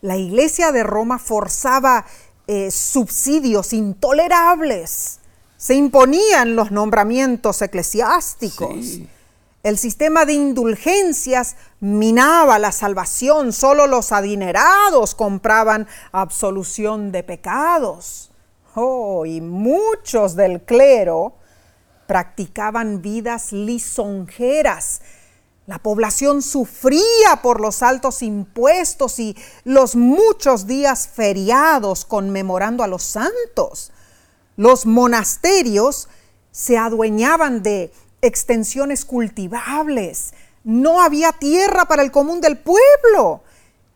[0.00, 2.06] La iglesia de Roma forzaba
[2.46, 5.18] eh, subsidios intolerables.
[5.58, 9.00] Se imponían los nombramientos eclesiásticos.
[9.62, 13.52] El sistema de indulgencias minaba la salvación.
[13.52, 18.30] Solo los adinerados compraban absolución de pecados.
[18.74, 21.34] Oh, y muchos del clero
[22.06, 25.02] practicaban vidas lisonjeras
[25.70, 33.04] la población sufría por los altos impuestos y los muchos días feriados conmemorando a los
[33.04, 33.92] santos.
[34.56, 36.08] Los monasterios
[36.50, 37.92] se adueñaban de
[38.22, 40.32] extensiones cultivables.
[40.64, 43.42] No había tierra para el común del pueblo.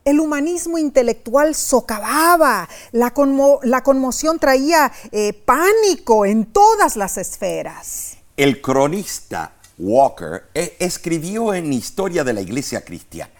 [0.04, 8.18] El humanismo intelectual socavaba, la, conmoción traía eh, pánico en todas las esferas.
[8.36, 13.32] El cronista Walker e, escribió en Historia de la Iglesia Cristiana.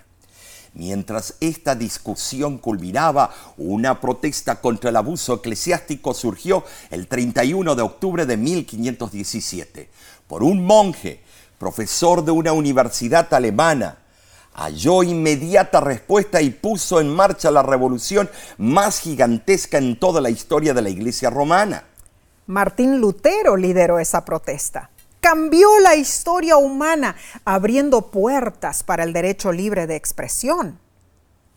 [0.72, 8.26] Mientras esta discusión culminaba, una protesta contra el abuso eclesiástico surgió el 31 de octubre
[8.26, 9.88] de 1517
[10.26, 11.22] por un monje,
[11.58, 13.98] profesor de una universidad alemana.
[14.54, 20.74] Halló inmediata respuesta y puso en marcha la revolución más gigantesca en toda la historia
[20.74, 21.84] de la Iglesia romana.
[22.46, 24.90] Martín Lutero lideró esa protesta
[25.24, 30.78] cambió la historia humana, abriendo puertas para el derecho libre de expresión.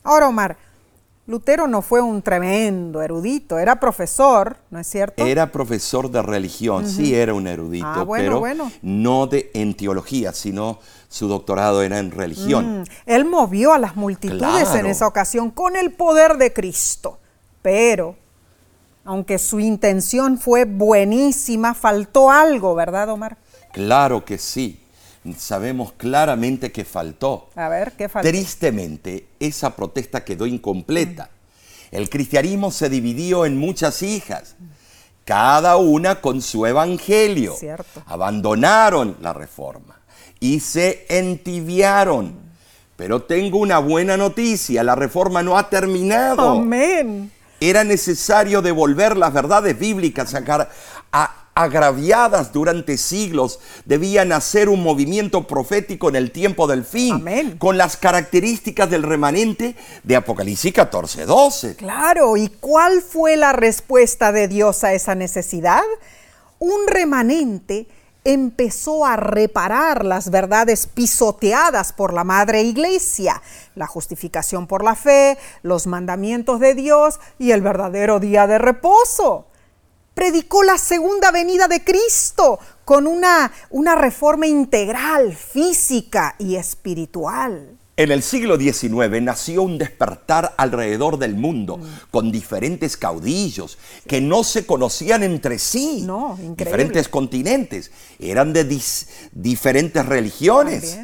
[0.06, 0.58] Ahora, Omar,
[1.28, 5.26] Lutero no fue un tremendo erudito, era profesor, ¿no es cierto?
[5.26, 8.42] Era profesor de religión, sí era un erudito, ah, pero
[8.82, 12.80] no de, en teología, sino su doctorado era en religión.
[12.80, 17.20] Mm, él movió a las multitudes en esa ocasión con el poder de Cristo,
[17.62, 18.16] pero
[19.04, 23.38] aunque su intención fue buenísima, faltó algo, ¿verdad, Omar?
[23.74, 24.87] Claro que sí.
[25.36, 27.50] Sabemos claramente que faltó.
[27.56, 28.30] A ver, ¿qué faltó?
[28.30, 31.30] Tristemente, esa protesta quedó incompleta.
[31.92, 34.56] El cristianismo se dividió en muchas hijas,
[35.26, 37.56] cada una con su evangelio.
[37.58, 38.04] Cierto.
[38.06, 40.00] Abandonaron la reforma
[40.40, 42.48] y se entibiaron.
[42.96, 46.52] Pero tengo una buena noticia, la reforma no ha terminado.
[46.52, 47.32] Amén.
[47.60, 50.70] Era necesario devolver las verdades bíblicas a,
[51.12, 57.80] a, agraviadas durante siglos, debían hacer un movimiento profético en el tiempo del fin, con
[57.80, 61.76] las características del remanente de Apocalipsis 14, 12.
[61.76, 65.82] Claro, ¿y cuál fue la respuesta de Dios a esa necesidad?
[66.60, 67.88] Un remanente
[68.24, 73.42] empezó a reparar las verdades pisoteadas por la Madre Iglesia,
[73.74, 79.48] la justificación por la fe, los mandamientos de Dios y el verdadero día de reposo
[80.18, 87.78] predicó la segunda venida de Cristo con una, una reforma integral, física y espiritual.
[87.98, 94.44] En el siglo XIX nació un despertar alrededor del mundo con diferentes caudillos que no
[94.44, 96.02] se conocían entre sí.
[96.04, 96.56] No, increíble.
[96.66, 97.92] Diferentes continentes.
[98.18, 100.98] Eran de dis- diferentes religiones.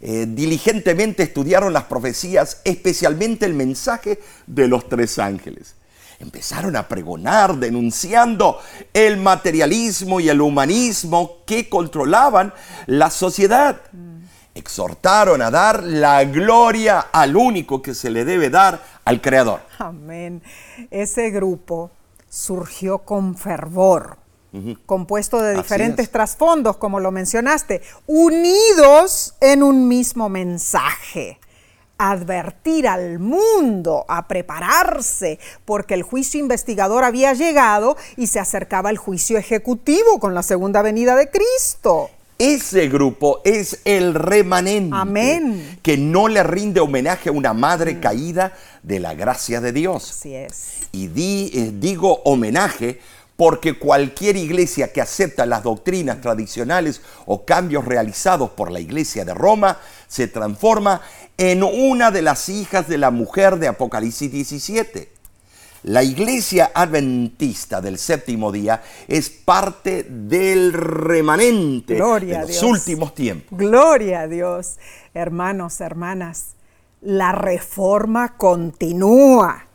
[0.00, 5.74] Eh, diligentemente estudiaron las profecías, especialmente el mensaje de los tres ángeles.
[6.20, 8.60] Empezaron a pregonar denunciando
[8.92, 12.52] el materialismo y el humanismo que controlaban
[12.86, 13.80] la sociedad.
[14.54, 19.60] Exhortaron a dar la gloria al único que se le debe dar al Creador.
[19.78, 20.42] Amén.
[20.90, 21.92] Ese grupo
[22.28, 24.18] surgió con fervor,
[24.86, 26.10] compuesto de Así diferentes es.
[26.10, 31.38] trasfondos, como lo mencionaste, unidos en un mismo mensaje.
[31.98, 38.98] Advertir al mundo a prepararse, porque el juicio investigador había llegado y se acercaba el
[38.98, 42.10] juicio ejecutivo con la segunda venida de Cristo.
[42.38, 45.80] Ese grupo es el remanente Amén.
[45.82, 48.52] que no le rinde homenaje a una madre caída
[48.84, 50.10] de la gracia de Dios.
[50.12, 50.88] Así es.
[50.92, 53.00] Y di- eh, digo homenaje
[53.34, 59.34] porque cualquier iglesia que acepta las doctrinas tradicionales o cambios realizados por la iglesia de
[59.34, 61.00] Roma se transforma
[61.38, 65.12] en una de las hijas de la mujer de Apocalipsis 17.
[65.84, 73.56] La iglesia adventista del séptimo día es parte del remanente Gloria de los últimos tiempos.
[73.56, 74.78] Gloria a Dios.
[75.14, 76.56] Hermanos, hermanas,
[77.00, 79.66] la reforma continúa.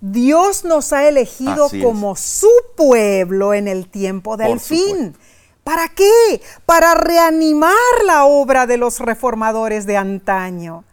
[0.00, 1.84] Dios nos ha elegido Así es.
[1.84, 4.78] como su pueblo en el tiempo del Por fin.
[4.86, 5.18] supuesto.
[5.64, 6.40] ¿Para qué?
[6.66, 7.72] Para reanimar
[8.06, 10.84] la obra de los reformadores de antaño.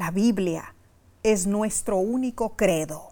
[0.00, 0.74] La Biblia
[1.22, 3.10] es nuestro único credo.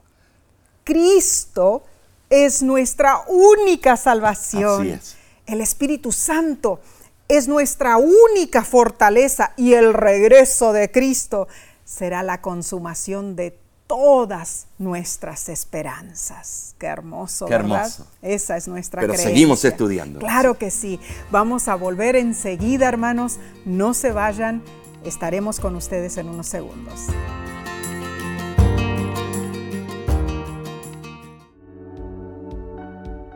[0.84, 1.82] Cristo
[2.30, 4.80] es nuestra única salvación.
[4.80, 5.16] Así es.
[5.45, 6.80] El Espíritu Santo
[7.28, 11.47] es nuestra única fortaleza y el regreso de Cristo
[11.84, 16.74] será la consumación de todas nuestras esperanzas.
[16.78, 17.80] Qué hermoso, Qué ¿verdad?
[17.80, 18.07] hermoso.
[18.22, 19.28] Esa es nuestra Pero creencia.
[19.34, 20.20] seguimos estudiando.
[20.20, 20.99] Claro que sí.
[21.30, 23.39] Vamos a volver enseguida, hermanos.
[23.66, 24.62] No se vayan.
[25.05, 27.07] Estaremos con ustedes en unos segundos.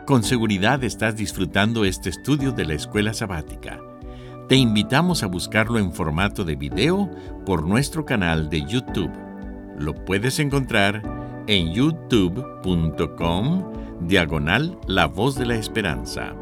[0.06, 3.80] Con seguridad estás disfrutando este estudio de la escuela sabática.
[4.48, 7.08] Te invitamos a buscarlo en formato de video
[7.46, 9.12] por nuestro canal de YouTube.
[9.78, 11.02] Lo puedes encontrar
[11.46, 13.62] en youtube.com
[14.00, 16.34] diagonal La Voz de la Esperanza.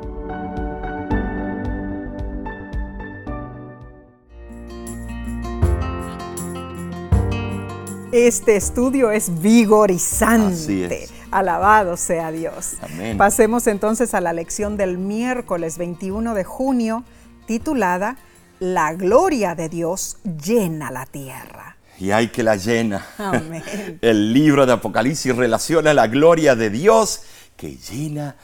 [8.13, 10.55] Este estudio es vigorizante.
[10.55, 11.13] Así es.
[11.31, 12.75] Alabado sea Dios.
[12.83, 13.17] Amén.
[13.17, 17.05] Pasemos entonces a la lección del miércoles 21 de junio,
[17.47, 18.17] titulada
[18.59, 21.77] La gloria de Dios llena la tierra.
[22.01, 23.07] Y hay que la llena.
[23.17, 23.63] Amén.
[24.01, 27.23] El libro de Apocalipsis relaciona la gloria de Dios
[27.57, 28.37] que llena la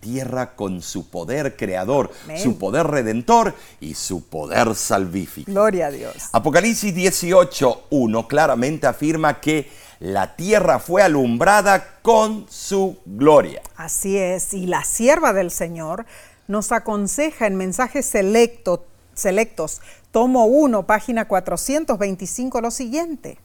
[0.00, 2.38] tierra con su poder creador, Amén.
[2.42, 5.50] su poder redentor y su poder salvífico.
[5.50, 6.14] Gloria a Dios.
[6.32, 9.68] Apocalipsis 18.1 claramente afirma que
[10.00, 13.62] la tierra fue alumbrada con su gloria.
[13.76, 16.04] Así es, y la sierva del Señor
[16.46, 18.82] nos aconseja en mensajes selecto-
[19.14, 23.38] selectos, tomo 1, página 425, lo siguiente.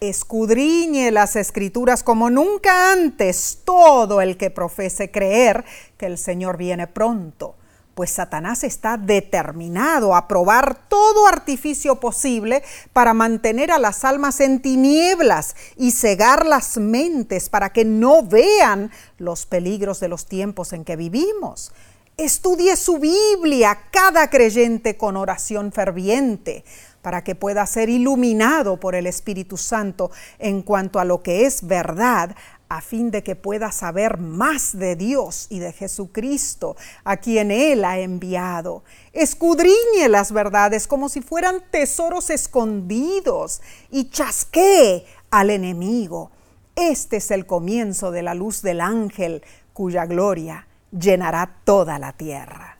[0.00, 5.62] Escudriñe las escrituras como nunca antes todo el que profese creer
[5.98, 7.56] que el Señor viene pronto,
[7.94, 12.62] pues Satanás está determinado a probar todo artificio posible
[12.94, 18.90] para mantener a las almas en tinieblas y cegar las mentes para que no vean
[19.18, 21.72] los peligros de los tiempos en que vivimos.
[22.20, 26.66] Estudie su Biblia cada creyente con oración ferviente
[27.00, 31.66] para que pueda ser iluminado por el Espíritu Santo en cuanto a lo que es
[31.66, 32.36] verdad,
[32.68, 37.86] a fin de que pueda saber más de Dios y de Jesucristo, a quien Él
[37.86, 38.84] ha enviado.
[39.14, 46.32] Escudriñe las verdades como si fueran tesoros escondidos y chasquee al enemigo.
[46.76, 49.42] Este es el comienzo de la luz del ángel,
[49.72, 52.76] cuya gloria llenará toda la tierra.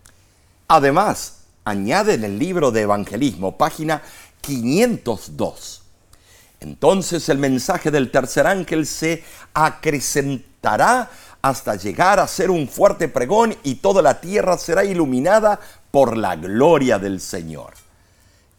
[0.68, 4.02] Además, añade en el libro de Evangelismo, página
[4.40, 5.82] 502.
[6.60, 11.10] Entonces el mensaje del tercer ángel se acrecentará
[11.42, 15.58] hasta llegar a ser un fuerte pregón y toda la tierra será iluminada
[15.90, 17.72] por la gloria del Señor.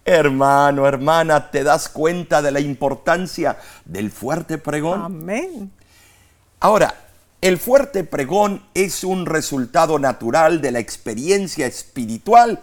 [0.03, 5.01] Hermano, hermana, ¿te das cuenta de la importancia del fuerte pregón?
[5.01, 5.71] Amén.
[6.59, 6.93] Ahora,
[7.41, 12.61] el fuerte pregón es un resultado natural de la experiencia espiritual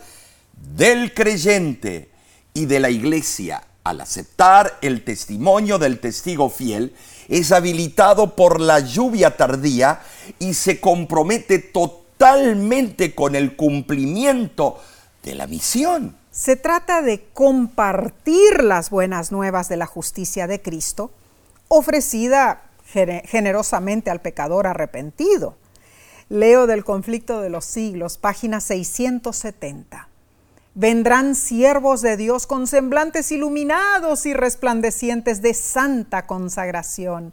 [0.76, 2.10] del creyente
[2.54, 6.94] y de la iglesia al aceptar el testimonio del testigo fiel,
[7.28, 10.00] es habilitado por la lluvia tardía
[10.38, 14.78] y se compromete totalmente con el cumplimiento
[15.22, 16.16] de la misión.
[16.30, 21.10] Se trata de compartir las buenas nuevas de la justicia de Cristo,
[21.68, 25.56] ofrecida generosamente al pecador arrepentido.
[26.28, 30.08] Leo del conflicto de los siglos, página 670.
[30.74, 37.32] Vendrán siervos de Dios con semblantes iluminados y resplandecientes de santa consagración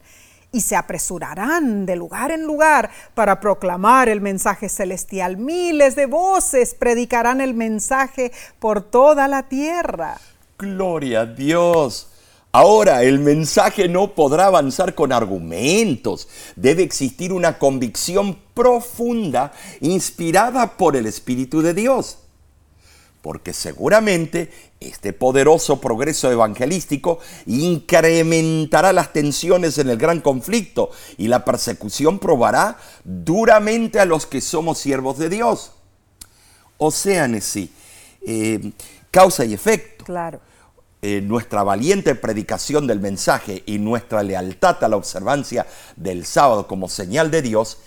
[0.51, 5.35] y se apresurarán de lugar en lugar para proclamar el mensaje celestial.
[5.35, 10.17] Miles de voces predicarán el mensaje por toda la tierra.
[10.57, 12.14] Gloria a Dios.
[12.57, 16.29] Ahora, el mensaje no podrá avanzar con argumentos.
[16.55, 19.51] Debe existir una convicción profunda
[19.81, 22.19] inspirada por el Espíritu de Dios.
[23.21, 31.43] Porque seguramente este poderoso progreso evangelístico incrementará las tensiones en el gran conflicto y la
[31.43, 35.73] persecución probará duramente a los que somos siervos de Dios.
[36.77, 37.29] O sea,
[38.25, 38.71] eh,
[39.11, 40.05] causa y efecto.
[40.05, 40.39] Claro.
[41.01, 46.89] Eh, nuestra valiente predicación del mensaje y nuestra lealtad a la observancia del sábado como
[46.89, 47.77] señal de Dios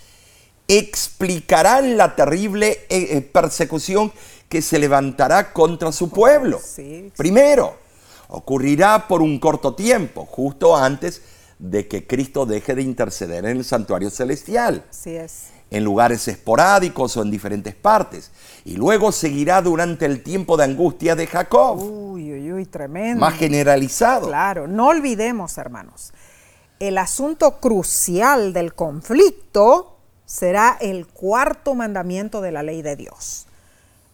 [0.67, 4.13] explicarán la terrible eh, eh, persecución
[4.47, 6.61] que se levantará contra su pueblo.
[7.17, 7.77] Primero,
[8.29, 11.21] ocurrirá por un corto tiempo, justo antes
[11.57, 14.85] de que Cristo deje de interceder en el santuario celestial.
[14.89, 18.31] Así es en lugares esporádicos o en diferentes partes.
[18.65, 21.79] Y luego seguirá durante el tiempo de angustia de Jacob.
[21.79, 23.21] Uy, uy, uy, tremendo.
[23.21, 24.27] Más generalizado.
[24.27, 26.11] Claro, no olvidemos, hermanos,
[26.79, 33.45] el asunto crucial del conflicto será el cuarto mandamiento de la ley de Dios.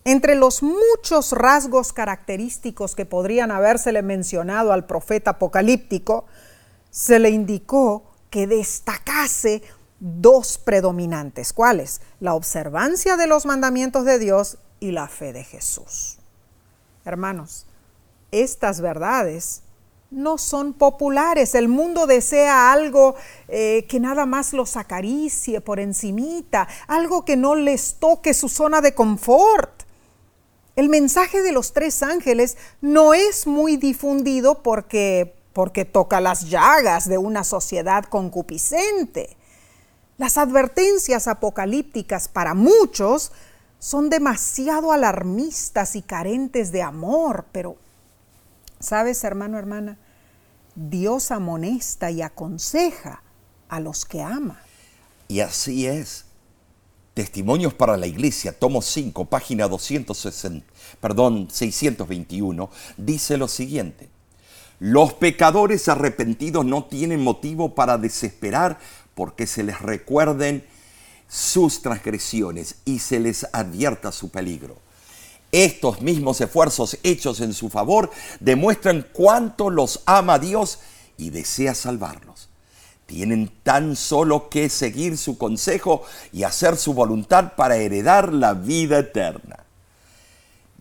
[0.04, 6.26] Entre los muchos rasgos característicos que podrían habérsele mencionado al profeta apocalíptico,
[6.92, 9.64] se le indicó que destacase
[10.06, 11.52] dos predominantes.
[11.52, 12.00] ¿Cuáles?
[12.20, 16.20] La observancia de los mandamientos de Dios y la fe de Jesús.
[17.06, 17.66] Hermanos,
[18.32, 19.64] estas verdades
[20.12, 21.56] no son populares.
[21.56, 23.16] El mundo desea algo
[23.48, 28.82] eh, que nada más los acaricie por encimita, algo que no les toque su zona
[28.82, 29.84] de confort.
[30.76, 37.10] El mensaje de los tres ángeles no es muy difundido porque, porque toca las llagas
[37.10, 39.36] de una sociedad concupiscente.
[40.18, 43.32] Las advertencias apocalípticas para muchos
[43.80, 47.76] son demasiado alarmistas y carentes de amor, pero,
[48.80, 49.98] ¿sabes, hermano, hermana?
[50.76, 53.22] Dios amonesta y aconseja
[53.68, 54.62] a los que ama.
[55.28, 56.26] Y así es.
[57.14, 60.66] Testimonios para la Iglesia, tomo 5, página 260,
[61.00, 64.10] perdón, 621, dice lo siguiente.
[64.80, 68.80] Los pecadores arrepentidos no tienen motivo para desesperar
[69.16, 70.64] porque se les recuerden
[71.28, 74.78] sus transgresiones y se les advierta su peligro.
[75.52, 80.80] Estos mismos esfuerzos hechos en su favor demuestran cuánto los ama Dios
[81.18, 82.50] y desea salvarlos.
[83.06, 86.04] Tienen tan solo que seguir su consejo
[86.34, 89.60] y hacer su voluntad para heredar la vida eterna.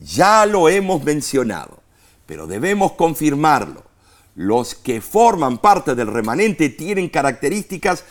[0.00, 1.80] Ya lo hemos mencionado,
[2.26, 3.84] pero debemos confirmarlo.
[4.34, 8.04] Los que forman parte del remanente tienen características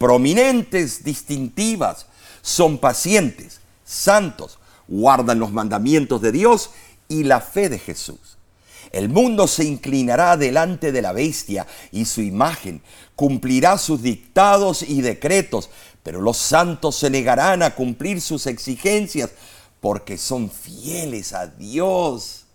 [0.00, 2.06] prominentes, distintivas,
[2.40, 6.70] son pacientes, santos, guardan los mandamientos de Dios
[7.06, 8.38] y la fe de Jesús.
[8.92, 12.80] El mundo se inclinará delante de la bestia y su imagen,
[13.14, 15.68] cumplirá sus dictados y decretos,
[16.02, 19.32] pero los santos se negarán a cumplir sus exigencias
[19.80, 22.46] porque son fieles a Dios.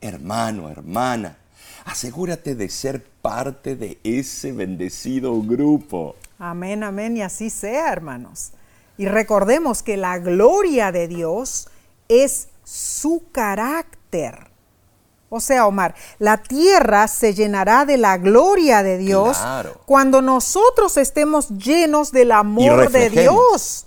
[0.00, 1.38] Hermano, hermana,
[1.84, 6.16] asegúrate de ser parte de ese bendecido grupo.
[6.38, 8.52] Amén, amén, y así sea, hermanos.
[8.96, 11.68] Y recordemos que la gloria de Dios
[12.08, 14.50] es su carácter.
[15.28, 19.36] O sea, Omar, la tierra se llenará de la gloria de Dios
[19.84, 23.86] cuando nosotros estemos llenos del amor de Dios,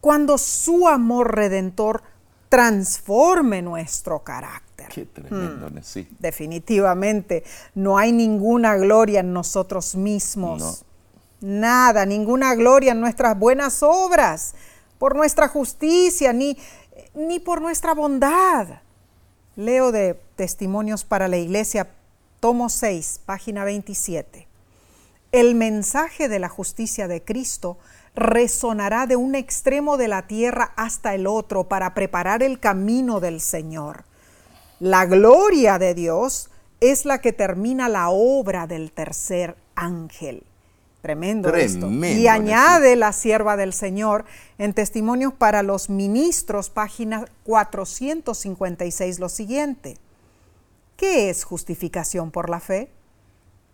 [0.00, 2.02] cuando su amor redentor
[2.50, 4.88] transforme nuestro carácter.
[4.88, 5.78] Qué tremendo, hmm.
[5.82, 6.06] sí.
[6.18, 10.84] Definitivamente, no hay ninguna gloria en nosotros mismos
[11.40, 14.54] nada, ninguna gloria en nuestras buenas obras,
[14.98, 16.56] por nuestra justicia, ni,
[17.14, 18.80] ni por nuestra bondad.
[19.56, 21.88] Leo de Testimonios para la Iglesia,
[22.40, 24.48] tomo 6, página 27.
[25.32, 27.78] El mensaje de la justicia de Cristo
[28.14, 33.40] resonará de un extremo de la tierra hasta el otro para preparar el camino del
[33.40, 34.04] Señor.
[34.80, 40.44] La gloria de Dios es la que termina la obra del tercer ángel.
[41.04, 41.90] Tremendo, esto.
[41.90, 44.24] Y añade la sierva del Señor
[44.56, 49.98] en Testimonios para los Ministros, página 456, lo siguiente.
[50.96, 52.88] ¿Qué es justificación por la fe?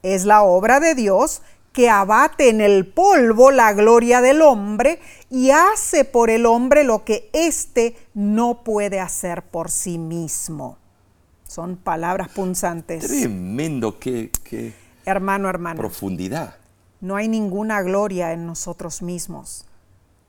[0.03, 4.99] Es la obra de Dios que abate en el polvo la gloria del hombre
[5.31, 10.79] y hace por el hombre lo que éste no puede hacer por sí mismo.
[11.47, 13.07] Son palabras punzantes.
[13.07, 14.73] Tremendo, qué, qué
[15.05, 15.79] Hermano, hermana.
[15.79, 16.60] profundidad.
[17.01, 19.67] No hay ninguna gloria en nosotros mismos.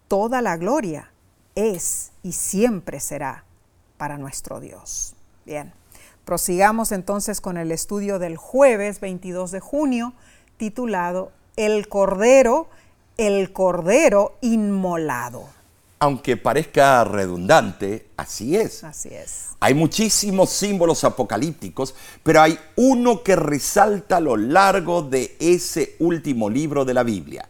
[0.08, 1.12] Toda la gloria
[1.56, 3.44] es y siempre será
[3.98, 5.16] para nuestro Dios.
[5.46, 5.74] Bien,
[6.26, 10.14] prosigamos entonces con el estudio del jueves 22 de junio,
[10.58, 12.70] titulado El Cordero,
[13.18, 15.61] el Cordero Inmolado.
[16.02, 18.84] Aunque parezca redundante, así es.
[18.84, 19.50] Así es.
[19.60, 21.94] Hay muchísimos símbolos apocalípticos,
[22.24, 27.48] pero hay uno que resalta a lo largo de ese último libro de la Biblia.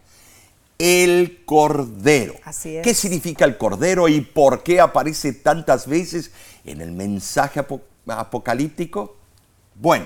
[0.78, 2.34] El Cordero.
[2.44, 2.82] Así es.
[2.84, 6.30] ¿Qué significa el Cordero y por qué aparece tantas veces
[6.66, 9.16] en el mensaje apo- apocalíptico?
[9.76, 10.04] Bueno,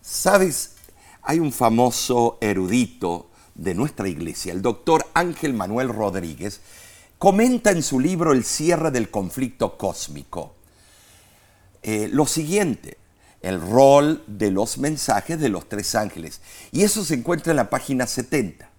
[0.00, 0.76] sabes,
[1.22, 3.26] hay un famoso erudito
[3.56, 6.60] de nuestra iglesia, el doctor Ángel Manuel Rodríguez,
[7.20, 10.54] comenta en su libro El cierre del conflicto cósmico
[11.82, 12.96] eh, lo siguiente,
[13.42, 16.40] el rol de los mensajes de los tres ángeles.
[16.72, 18.70] Y eso se encuentra en la página 70.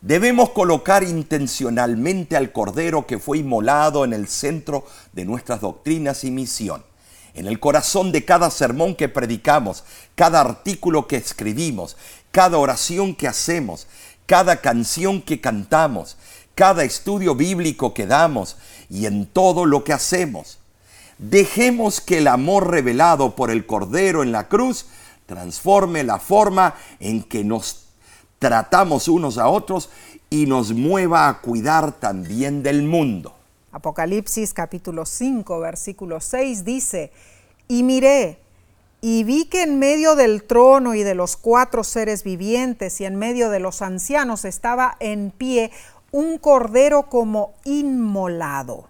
[0.00, 6.32] Debemos colocar intencionalmente al Cordero que fue inmolado en el centro de nuestras doctrinas y
[6.32, 6.84] misión,
[7.34, 9.84] en el corazón de cada sermón que predicamos,
[10.16, 11.96] cada artículo que escribimos,
[12.32, 13.86] cada oración que hacemos,
[14.26, 16.16] cada canción que cantamos,
[16.60, 18.58] cada estudio bíblico que damos
[18.90, 20.58] y en todo lo que hacemos.
[21.16, 24.84] Dejemos que el amor revelado por el Cordero en la cruz
[25.24, 27.86] transforme la forma en que nos
[28.38, 29.88] tratamos unos a otros
[30.28, 33.34] y nos mueva a cuidar también del mundo.
[33.72, 37.10] Apocalipsis capítulo 5, versículo 6 dice,
[37.68, 38.38] y miré,
[39.00, 43.16] y vi que en medio del trono y de los cuatro seres vivientes y en
[43.16, 45.70] medio de los ancianos estaba en pie
[46.12, 48.88] un cordero como inmolado.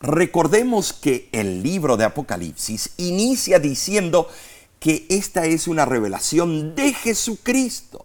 [0.00, 4.28] Recordemos que el libro de Apocalipsis inicia diciendo
[4.78, 8.04] que esta es una revelación de Jesucristo.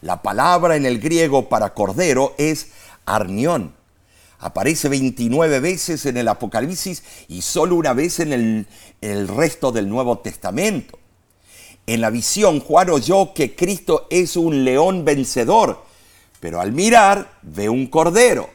[0.00, 2.68] La palabra en el griego para cordero es
[3.04, 3.74] arnión.
[4.38, 8.66] Aparece 29 veces en el Apocalipsis y solo una vez en el,
[9.00, 10.98] el resto del Nuevo Testamento.
[11.86, 15.84] En la visión Juan oyó que Cristo es un león vencedor,
[16.44, 18.50] pero al mirar ve un cordero.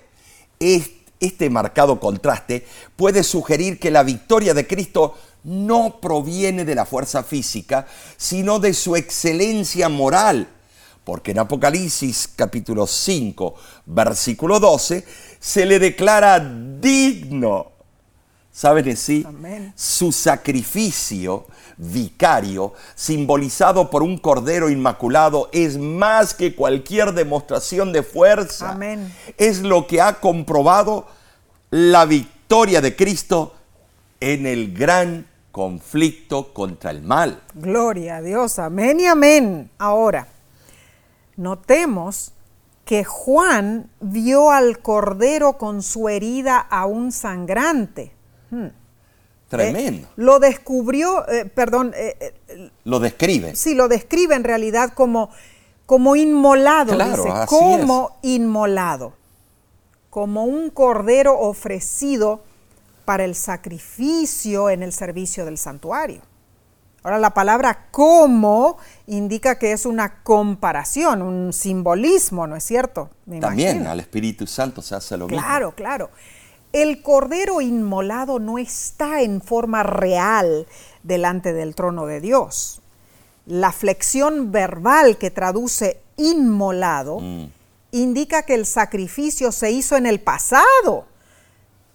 [0.60, 2.64] Este marcado contraste
[2.96, 8.76] puede sugerir que la victoria de Cristo no proviene de la fuerza física, sino de
[8.76, 10.50] su excelencia moral.
[11.04, 13.56] Porque en Apocalipsis capítulo 5,
[13.88, 15.04] versículo 12,
[15.40, 17.72] se le declara digno.
[18.60, 19.24] ¿Saben así?
[19.26, 19.72] Amén.
[19.74, 21.45] Su sacrificio
[21.78, 28.72] vicario, simbolizado por un cordero inmaculado, es más que cualquier demostración de fuerza.
[28.72, 29.16] Amén.
[29.38, 31.07] Es lo que ha comprobado
[31.70, 33.53] la victoria de Cristo
[34.20, 37.41] en el gran conflicto contra el mal.
[37.53, 39.72] Gloria a Dios, amén y amén.
[39.78, 40.28] Ahora,
[41.38, 42.34] notemos
[42.84, 48.18] que Juan vio al cordero con su herida aún sangrante.
[49.50, 50.08] Tremendo.
[50.08, 52.34] Eh, lo descubrió, eh, perdón, eh,
[52.84, 53.56] Lo describe.
[53.56, 55.30] sí, lo describe en realidad como,
[55.86, 59.14] como inmolado, Claro, dice, así como inmolado,
[60.12, 62.43] como un cordero ofrecido
[63.06, 66.22] para el sacrificio en el servicio del santuario.
[67.02, 68.78] Ahora la palabra como
[69.08, 73.10] indica que es una comparación, un simbolismo, ¿no es cierto?
[73.26, 73.91] Me También imagino.
[73.91, 75.41] al Espíritu Santo se hace lo mismo.
[75.41, 76.10] Claro, claro.
[76.72, 80.67] El cordero inmolado no está en forma real
[81.03, 82.82] delante del trono de Dios.
[83.45, 87.45] La flexión verbal que traduce inmolado Mm.
[87.91, 91.07] indica que el sacrificio se hizo en el pasado,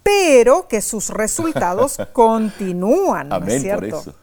[0.02, 4.00] pero que sus resultados continúan, ¿no es Amén por cierto?
[4.00, 4.14] eso.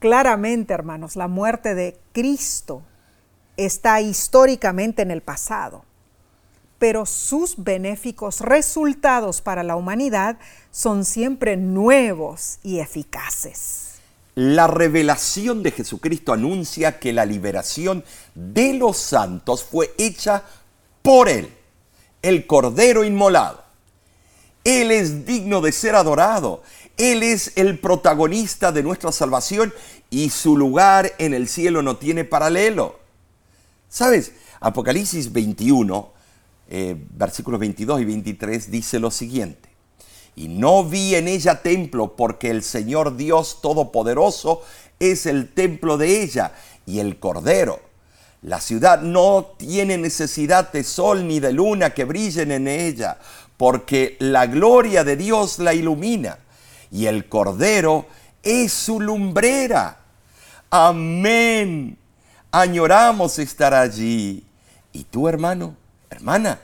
[0.00, 2.82] Claramente, hermanos, la muerte de Cristo
[3.56, 5.84] está históricamente en el pasado,
[6.78, 10.38] pero sus benéficos resultados para la humanidad
[10.70, 13.88] son siempre nuevos y eficaces.
[14.34, 18.04] La revelación de Jesucristo anuncia que la liberación
[18.34, 20.44] de los santos fue hecha
[21.02, 21.52] por Él,
[22.22, 23.64] el Cordero inmolado.
[24.62, 26.62] Él es digno de ser adorado.
[26.96, 29.72] Él es el protagonista de nuestra salvación
[30.10, 32.98] y su lugar en el cielo no tiene paralelo.
[33.88, 34.32] ¿Sabes?
[34.60, 36.12] Apocalipsis 21,
[36.68, 39.68] eh, versículos 22 y 23 dice lo siguiente.
[40.36, 44.62] Y no vi en ella templo porque el Señor Dios Todopoderoso
[45.00, 46.52] es el templo de ella
[46.86, 47.80] y el Cordero.
[48.42, 53.18] La ciudad no tiene necesidad de sol ni de luna que brillen en ella,
[53.56, 56.38] porque la gloria de Dios la ilumina
[56.90, 58.06] y el Cordero
[58.42, 59.98] es su lumbrera.
[60.70, 61.98] Amén.
[62.52, 64.44] Añoramos estar allí.
[64.92, 65.74] Y tú, hermano,
[66.10, 66.60] hermana,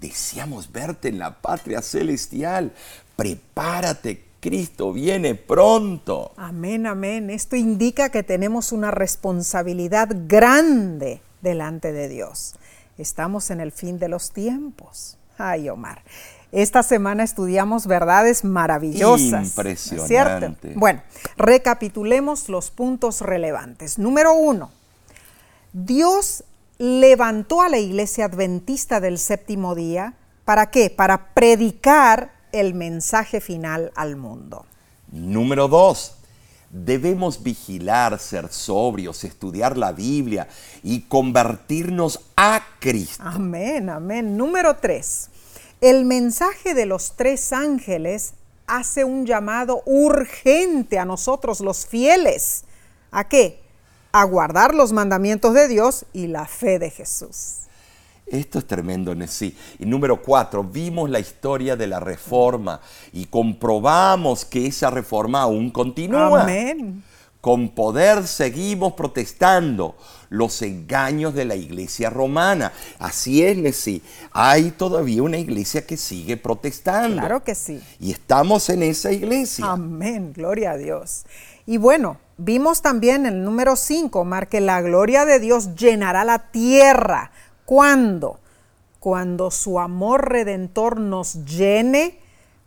[0.00, 2.72] deseamos verte en la patria celestial.
[3.16, 6.32] Prepárate, Cristo viene pronto.
[6.36, 7.30] Amén, amén.
[7.30, 12.54] Esto indica que tenemos una responsabilidad grande delante de Dios.
[12.98, 15.16] Estamos en el fin de los tiempos.
[15.38, 16.02] Ay, Omar.
[16.52, 19.48] Esta semana estudiamos verdades maravillosas.
[19.48, 20.06] Impresionante.
[20.06, 20.78] ¿Cierto?
[20.78, 21.02] Bueno,
[21.36, 23.98] recapitulemos los puntos relevantes.
[23.98, 24.70] Número uno,
[25.72, 26.44] Dios
[26.84, 30.14] levantó a la iglesia adventista del séptimo día.
[30.44, 30.90] ¿Para qué?
[30.90, 34.66] Para predicar el mensaje final al mundo.
[35.10, 36.16] Número dos,
[36.70, 40.46] debemos vigilar, ser sobrios, estudiar la Biblia
[40.82, 43.22] y convertirnos a Cristo.
[43.24, 44.36] Amén, amén.
[44.36, 45.30] Número tres,
[45.80, 48.34] el mensaje de los tres ángeles
[48.66, 52.64] hace un llamado urgente a nosotros los fieles.
[53.10, 53.63] ¿A qué?
[54.16, 57.62] A guardar los mandamientos de Dios y la fe de Jesús.
[58.26, 59.56] Esto es tremendo, sí.
[59.80, 62.80] Y número cuatro, vimos la historia de la reforma
[63.12, 66.42] y comprobamos que esa reforma aún continúa.
[66.42, 67.02] Amén.
[67.40, 69.96] Con poder seguimos protestando
[70.28, 72.72] los engaños de la iglesia romana.
[73.00, 74.00] Así es, Nesí.
[74.30, 77.18] Hay todavía una iglesia que sigue protestando.
[77.18, 77.82] Claro que sí.
[77.98, 79.66] Y estamos en esa iglesia.
[79.66, 81.24] Amén, gloria a Dios.
[81.66, 86.50] Y bueno, vimos también el número 5, Mar, que la gloria de Dios llenará la
[86.50, 87.30] tierra.
[87.64, 88.40] ¿Cuándo?
[89.00, 92.18] Cuando su amor redentor nos llene,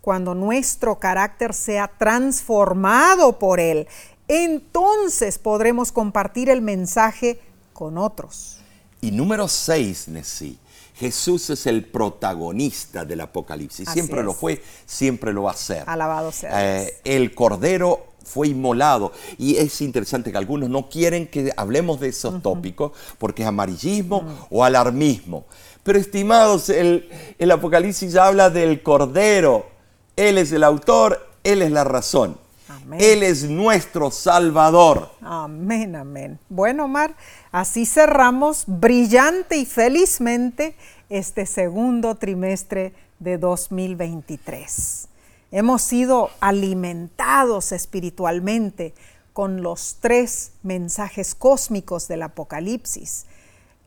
[0.01, 3.87] cuando nuestro carácter sea transformado por Él.
[4.27, 7.39] Entonces podremos compartir el mensaje
[7.73, 8.59] con otros.
[9.01, 10.59] Y número 6, Nesí.
[10.95, 13.87] Jesús es el protagonista del Apocalipsis.
[13.87, 15.83] Así siempre lo fue, siempre lo va a ser.
[15.85, 16.81] Alabado sea.
[16.81, 19.11] Eh, el Cordero fue inmolado.
[19.37, 24.47] Y es interesante que algunos no quieren que hablemos de esos tópicos porque es amarillismo
[24.49, 25.45] o alarmismo.
[25.83, 27.09] Pero estimados, el,
[27.39, 29.67] el Apocalipsis habla del Cordero.
[30.15, 32.37] Él es el autor, Él es la razón.
[32.67, 32.99] Amén.
[33.01, 35.09] Él es nuestro Salvador.
[35.21, 36.39] Amén, amén.
[36.49, 37.15] Bueno, Omar,
[37.51, 40.75] así cerramos brillante y felizmente
[41.09, 45.06] este segundo trimestre de 2023.
[45.51, 48.93] Hemos sido alimentados espiritualmente
[49.33, 53.25] con los tres mensajes cósmicos del Apocalipsis.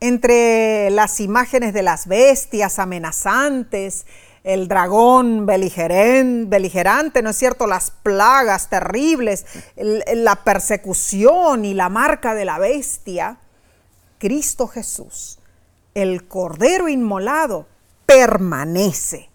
[0.00, 4.06] Entre las imágenes de las bestias amenazantes,
[4.44, 7.66] el dragón beligerante, ¿no es cierto?
[7.66, 9.44] Las plagas terribles,
[9.76, 13.38] la persecución y la marca de la bestia,
[14.18, 15.38] Cristo Jesús,
[15.94, 17.66] el Cordero inmolado,
[18.06, 19.29] permanece.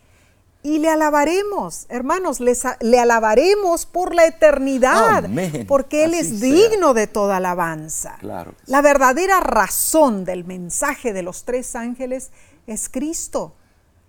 [0.66, 5.66] Y le alabaremos, hermanos, les le alabaremos por la eternidad, Amén.
[5.68, 6.50] porque Él Así es sea.
[6.50, 8.18] digno de toda alabanza.
[8.20, 8.56] Claro.
[8.66, 12.32] La verdadera razón del mensaje de los tres ángeles
[12.66, 13.54] es Cristo.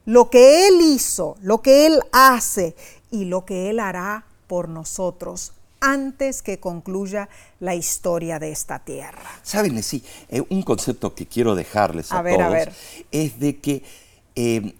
[0.06, 2.74] Lo que Él hizo, lo que Él hace
[3.10, 7.28] y lo que Él hará por nosotros antes que concluya
[7.60, 9.30] la historia de esta tierra.
[9.42, 12.72] Saben, sí, eh, un concepto que quiero dejarles a, A ver, a todos ver.
[13.10, 14.05] es de que
[14.36, 14.74] eh,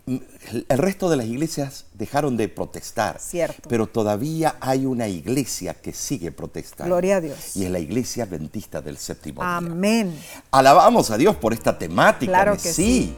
[0.68, 3.68] el resto de las iglesias dejaron de protestar, Cierto.
[3.68, 6.90] pero todavía hay una iglesia que sigue protestando.
[6.94, 7.56] Gloria a Dios.
[7.56, 9.56] Y es la iglesia adventista del séptimo día.
[9.56, 10.14] Amén.
[10.50, 12.30] Alabamos a Dios por esta temática.
[12.30, 13.14] Claro que sí.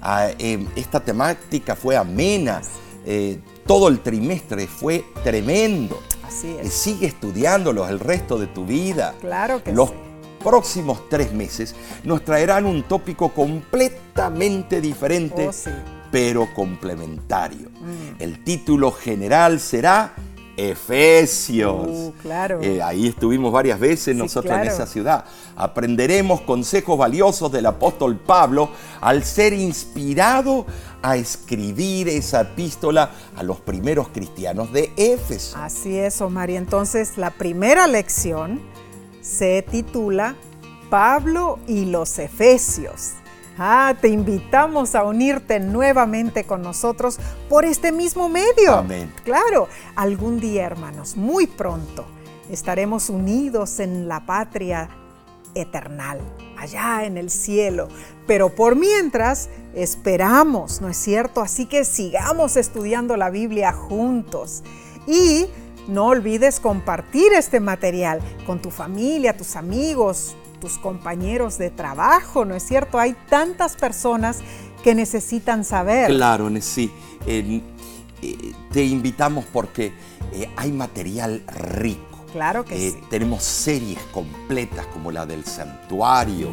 [0.00, 2.62] Ah, eh, esta temática fue amena.
[3.04, 6.00] eh, todo el trimestre fue tremendo.
[6.22, 6.72] Así es.
[6.72, 9.14] Sigue estudiándolos el resto de tu vida.
[9.20, 9.96] Claro que Los sí.
[10.42, 11.74] Próximos tres meses
[12.04, 15.70] nos traerán un tópico completamente diferente, Oh, sí.
[16.10, 17.68] pero complementario.
[18.18, 20.12] El título general será
[20.56, 21.86] Efesios.
[21.88, 22.60] Uh, claro.
[22.60, 25.24] Eh, ahí estuvimos varias veces Sí, nosotros en esa ciudad.
[25.56, 28.70] Aprenderemos consejos valiosos del apóstol Pablo
[29.00, 30.66] al ser inspirado
[31.02, 35.56] a escribir esa epístola a los primeros cristianos de Éfeso.
[35.58, 36.50] Así es, Omar.
[36.50, 38.60] Y entonces la primera lección
[39.20, 40.36] se titula
[40.88, 43.12] Pablo y los Efesios.
[43.58, 47.18] Ah, te invitamos a unirte nuevamente con nosotros
[47.48, 48.74] por este mismo medio.
[48.74, 49.12] Amén.
[49.22, 52.06] Claro, algún día, hermanos, muy pronto,
[52.50, 54.88] estaremos unidos en la patria
[55.54, 56.20] eternal,
[56.56, 57.88] allá en el cielo.
[58.26, 61.42] Pero por mientras, esperamos, ¿no es cierto?
[61.42, 64.62] Así que sigamos estudiando la Biblia juntos.
[65.06, 65.46] Y
[65.88, 72.54] no olvides compartir este material con tu familia, tus amigos, tus compañeros de trabajo, ¿no
[72.54, 72.98] es cierto?
[72.98, 74.38] Hay tantas personas
[74.84, 76.10] que necesitan saber.
[76.10, 76.90] Claro, sí.
[77.26, 77.60] Eh,
[78.70, 79.92] te invitamos porque
[80.32, 82.24] eh, hay material rico.
[82.32, 82.98] Claro que eh, sí.
[83.08, 86.50] Tenemos series completas como la del santuario,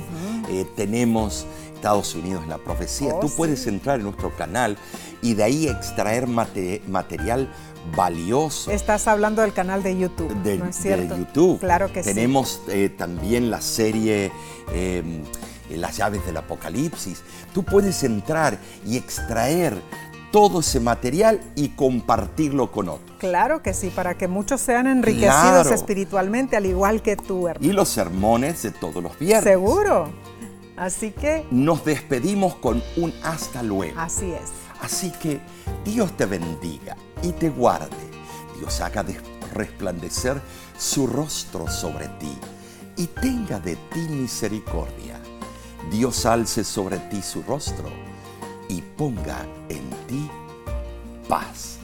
[0.76, 3.14] tenemos Estados Unidos en la profecía.
[3.16, 3.34] Oh, Tú sí.
[3.38, 4.78] puedes entrar en nuestro canal
[5.22, 7.52] y de ahí extraer mate- material
[7.96, 8.72] valioso.
[8.72, 11.18] Estás hablando del canal de YouTube, de, ¿no es de cierto?
[11.18, 11.60] YouTube.
[11.60, 14.32] Claro que Tenemos eh, también la serie
[14.74, 15.04] eh,
[15.70, 17.22] Las llaves del Apocalipsis.
[17.54, 19.82] Tú puedes entrar y extraer
[20.32, 23.10] todo ese material y compartirlo con otros.
[23.12, 23.16] sí.
[23.18, 25.34] Claro que sí, para que muchos sean enriquecidos
[25.64, 25.74] Claro.
[25.74, 27.66] espiritualmente, al igual que tú, hermano.
[27.68, 29.44] Y los sermones de todos los viernes.
[29.44, 30.10] Seguro.
[30.76, 34.00] Así que, Nos despedimos con un hasta luego.
[34.00, 34.52] así es.
[34.82, 35.40] Así que
[35.84, 37.96] Dios te bendiga y te guarde.
[38.58, 39.06] Dios haga
[39.54, 40.42] resplandecer
[40.78, 42.38] su rostro sobre ti
[42.96, 45.20] y tenga de ti misericordia.
[45.92, 47.90] Dios alce sobre ti su rostro
[48.70, 50.30] y ponga en ti
[51.30, 51.77] paz.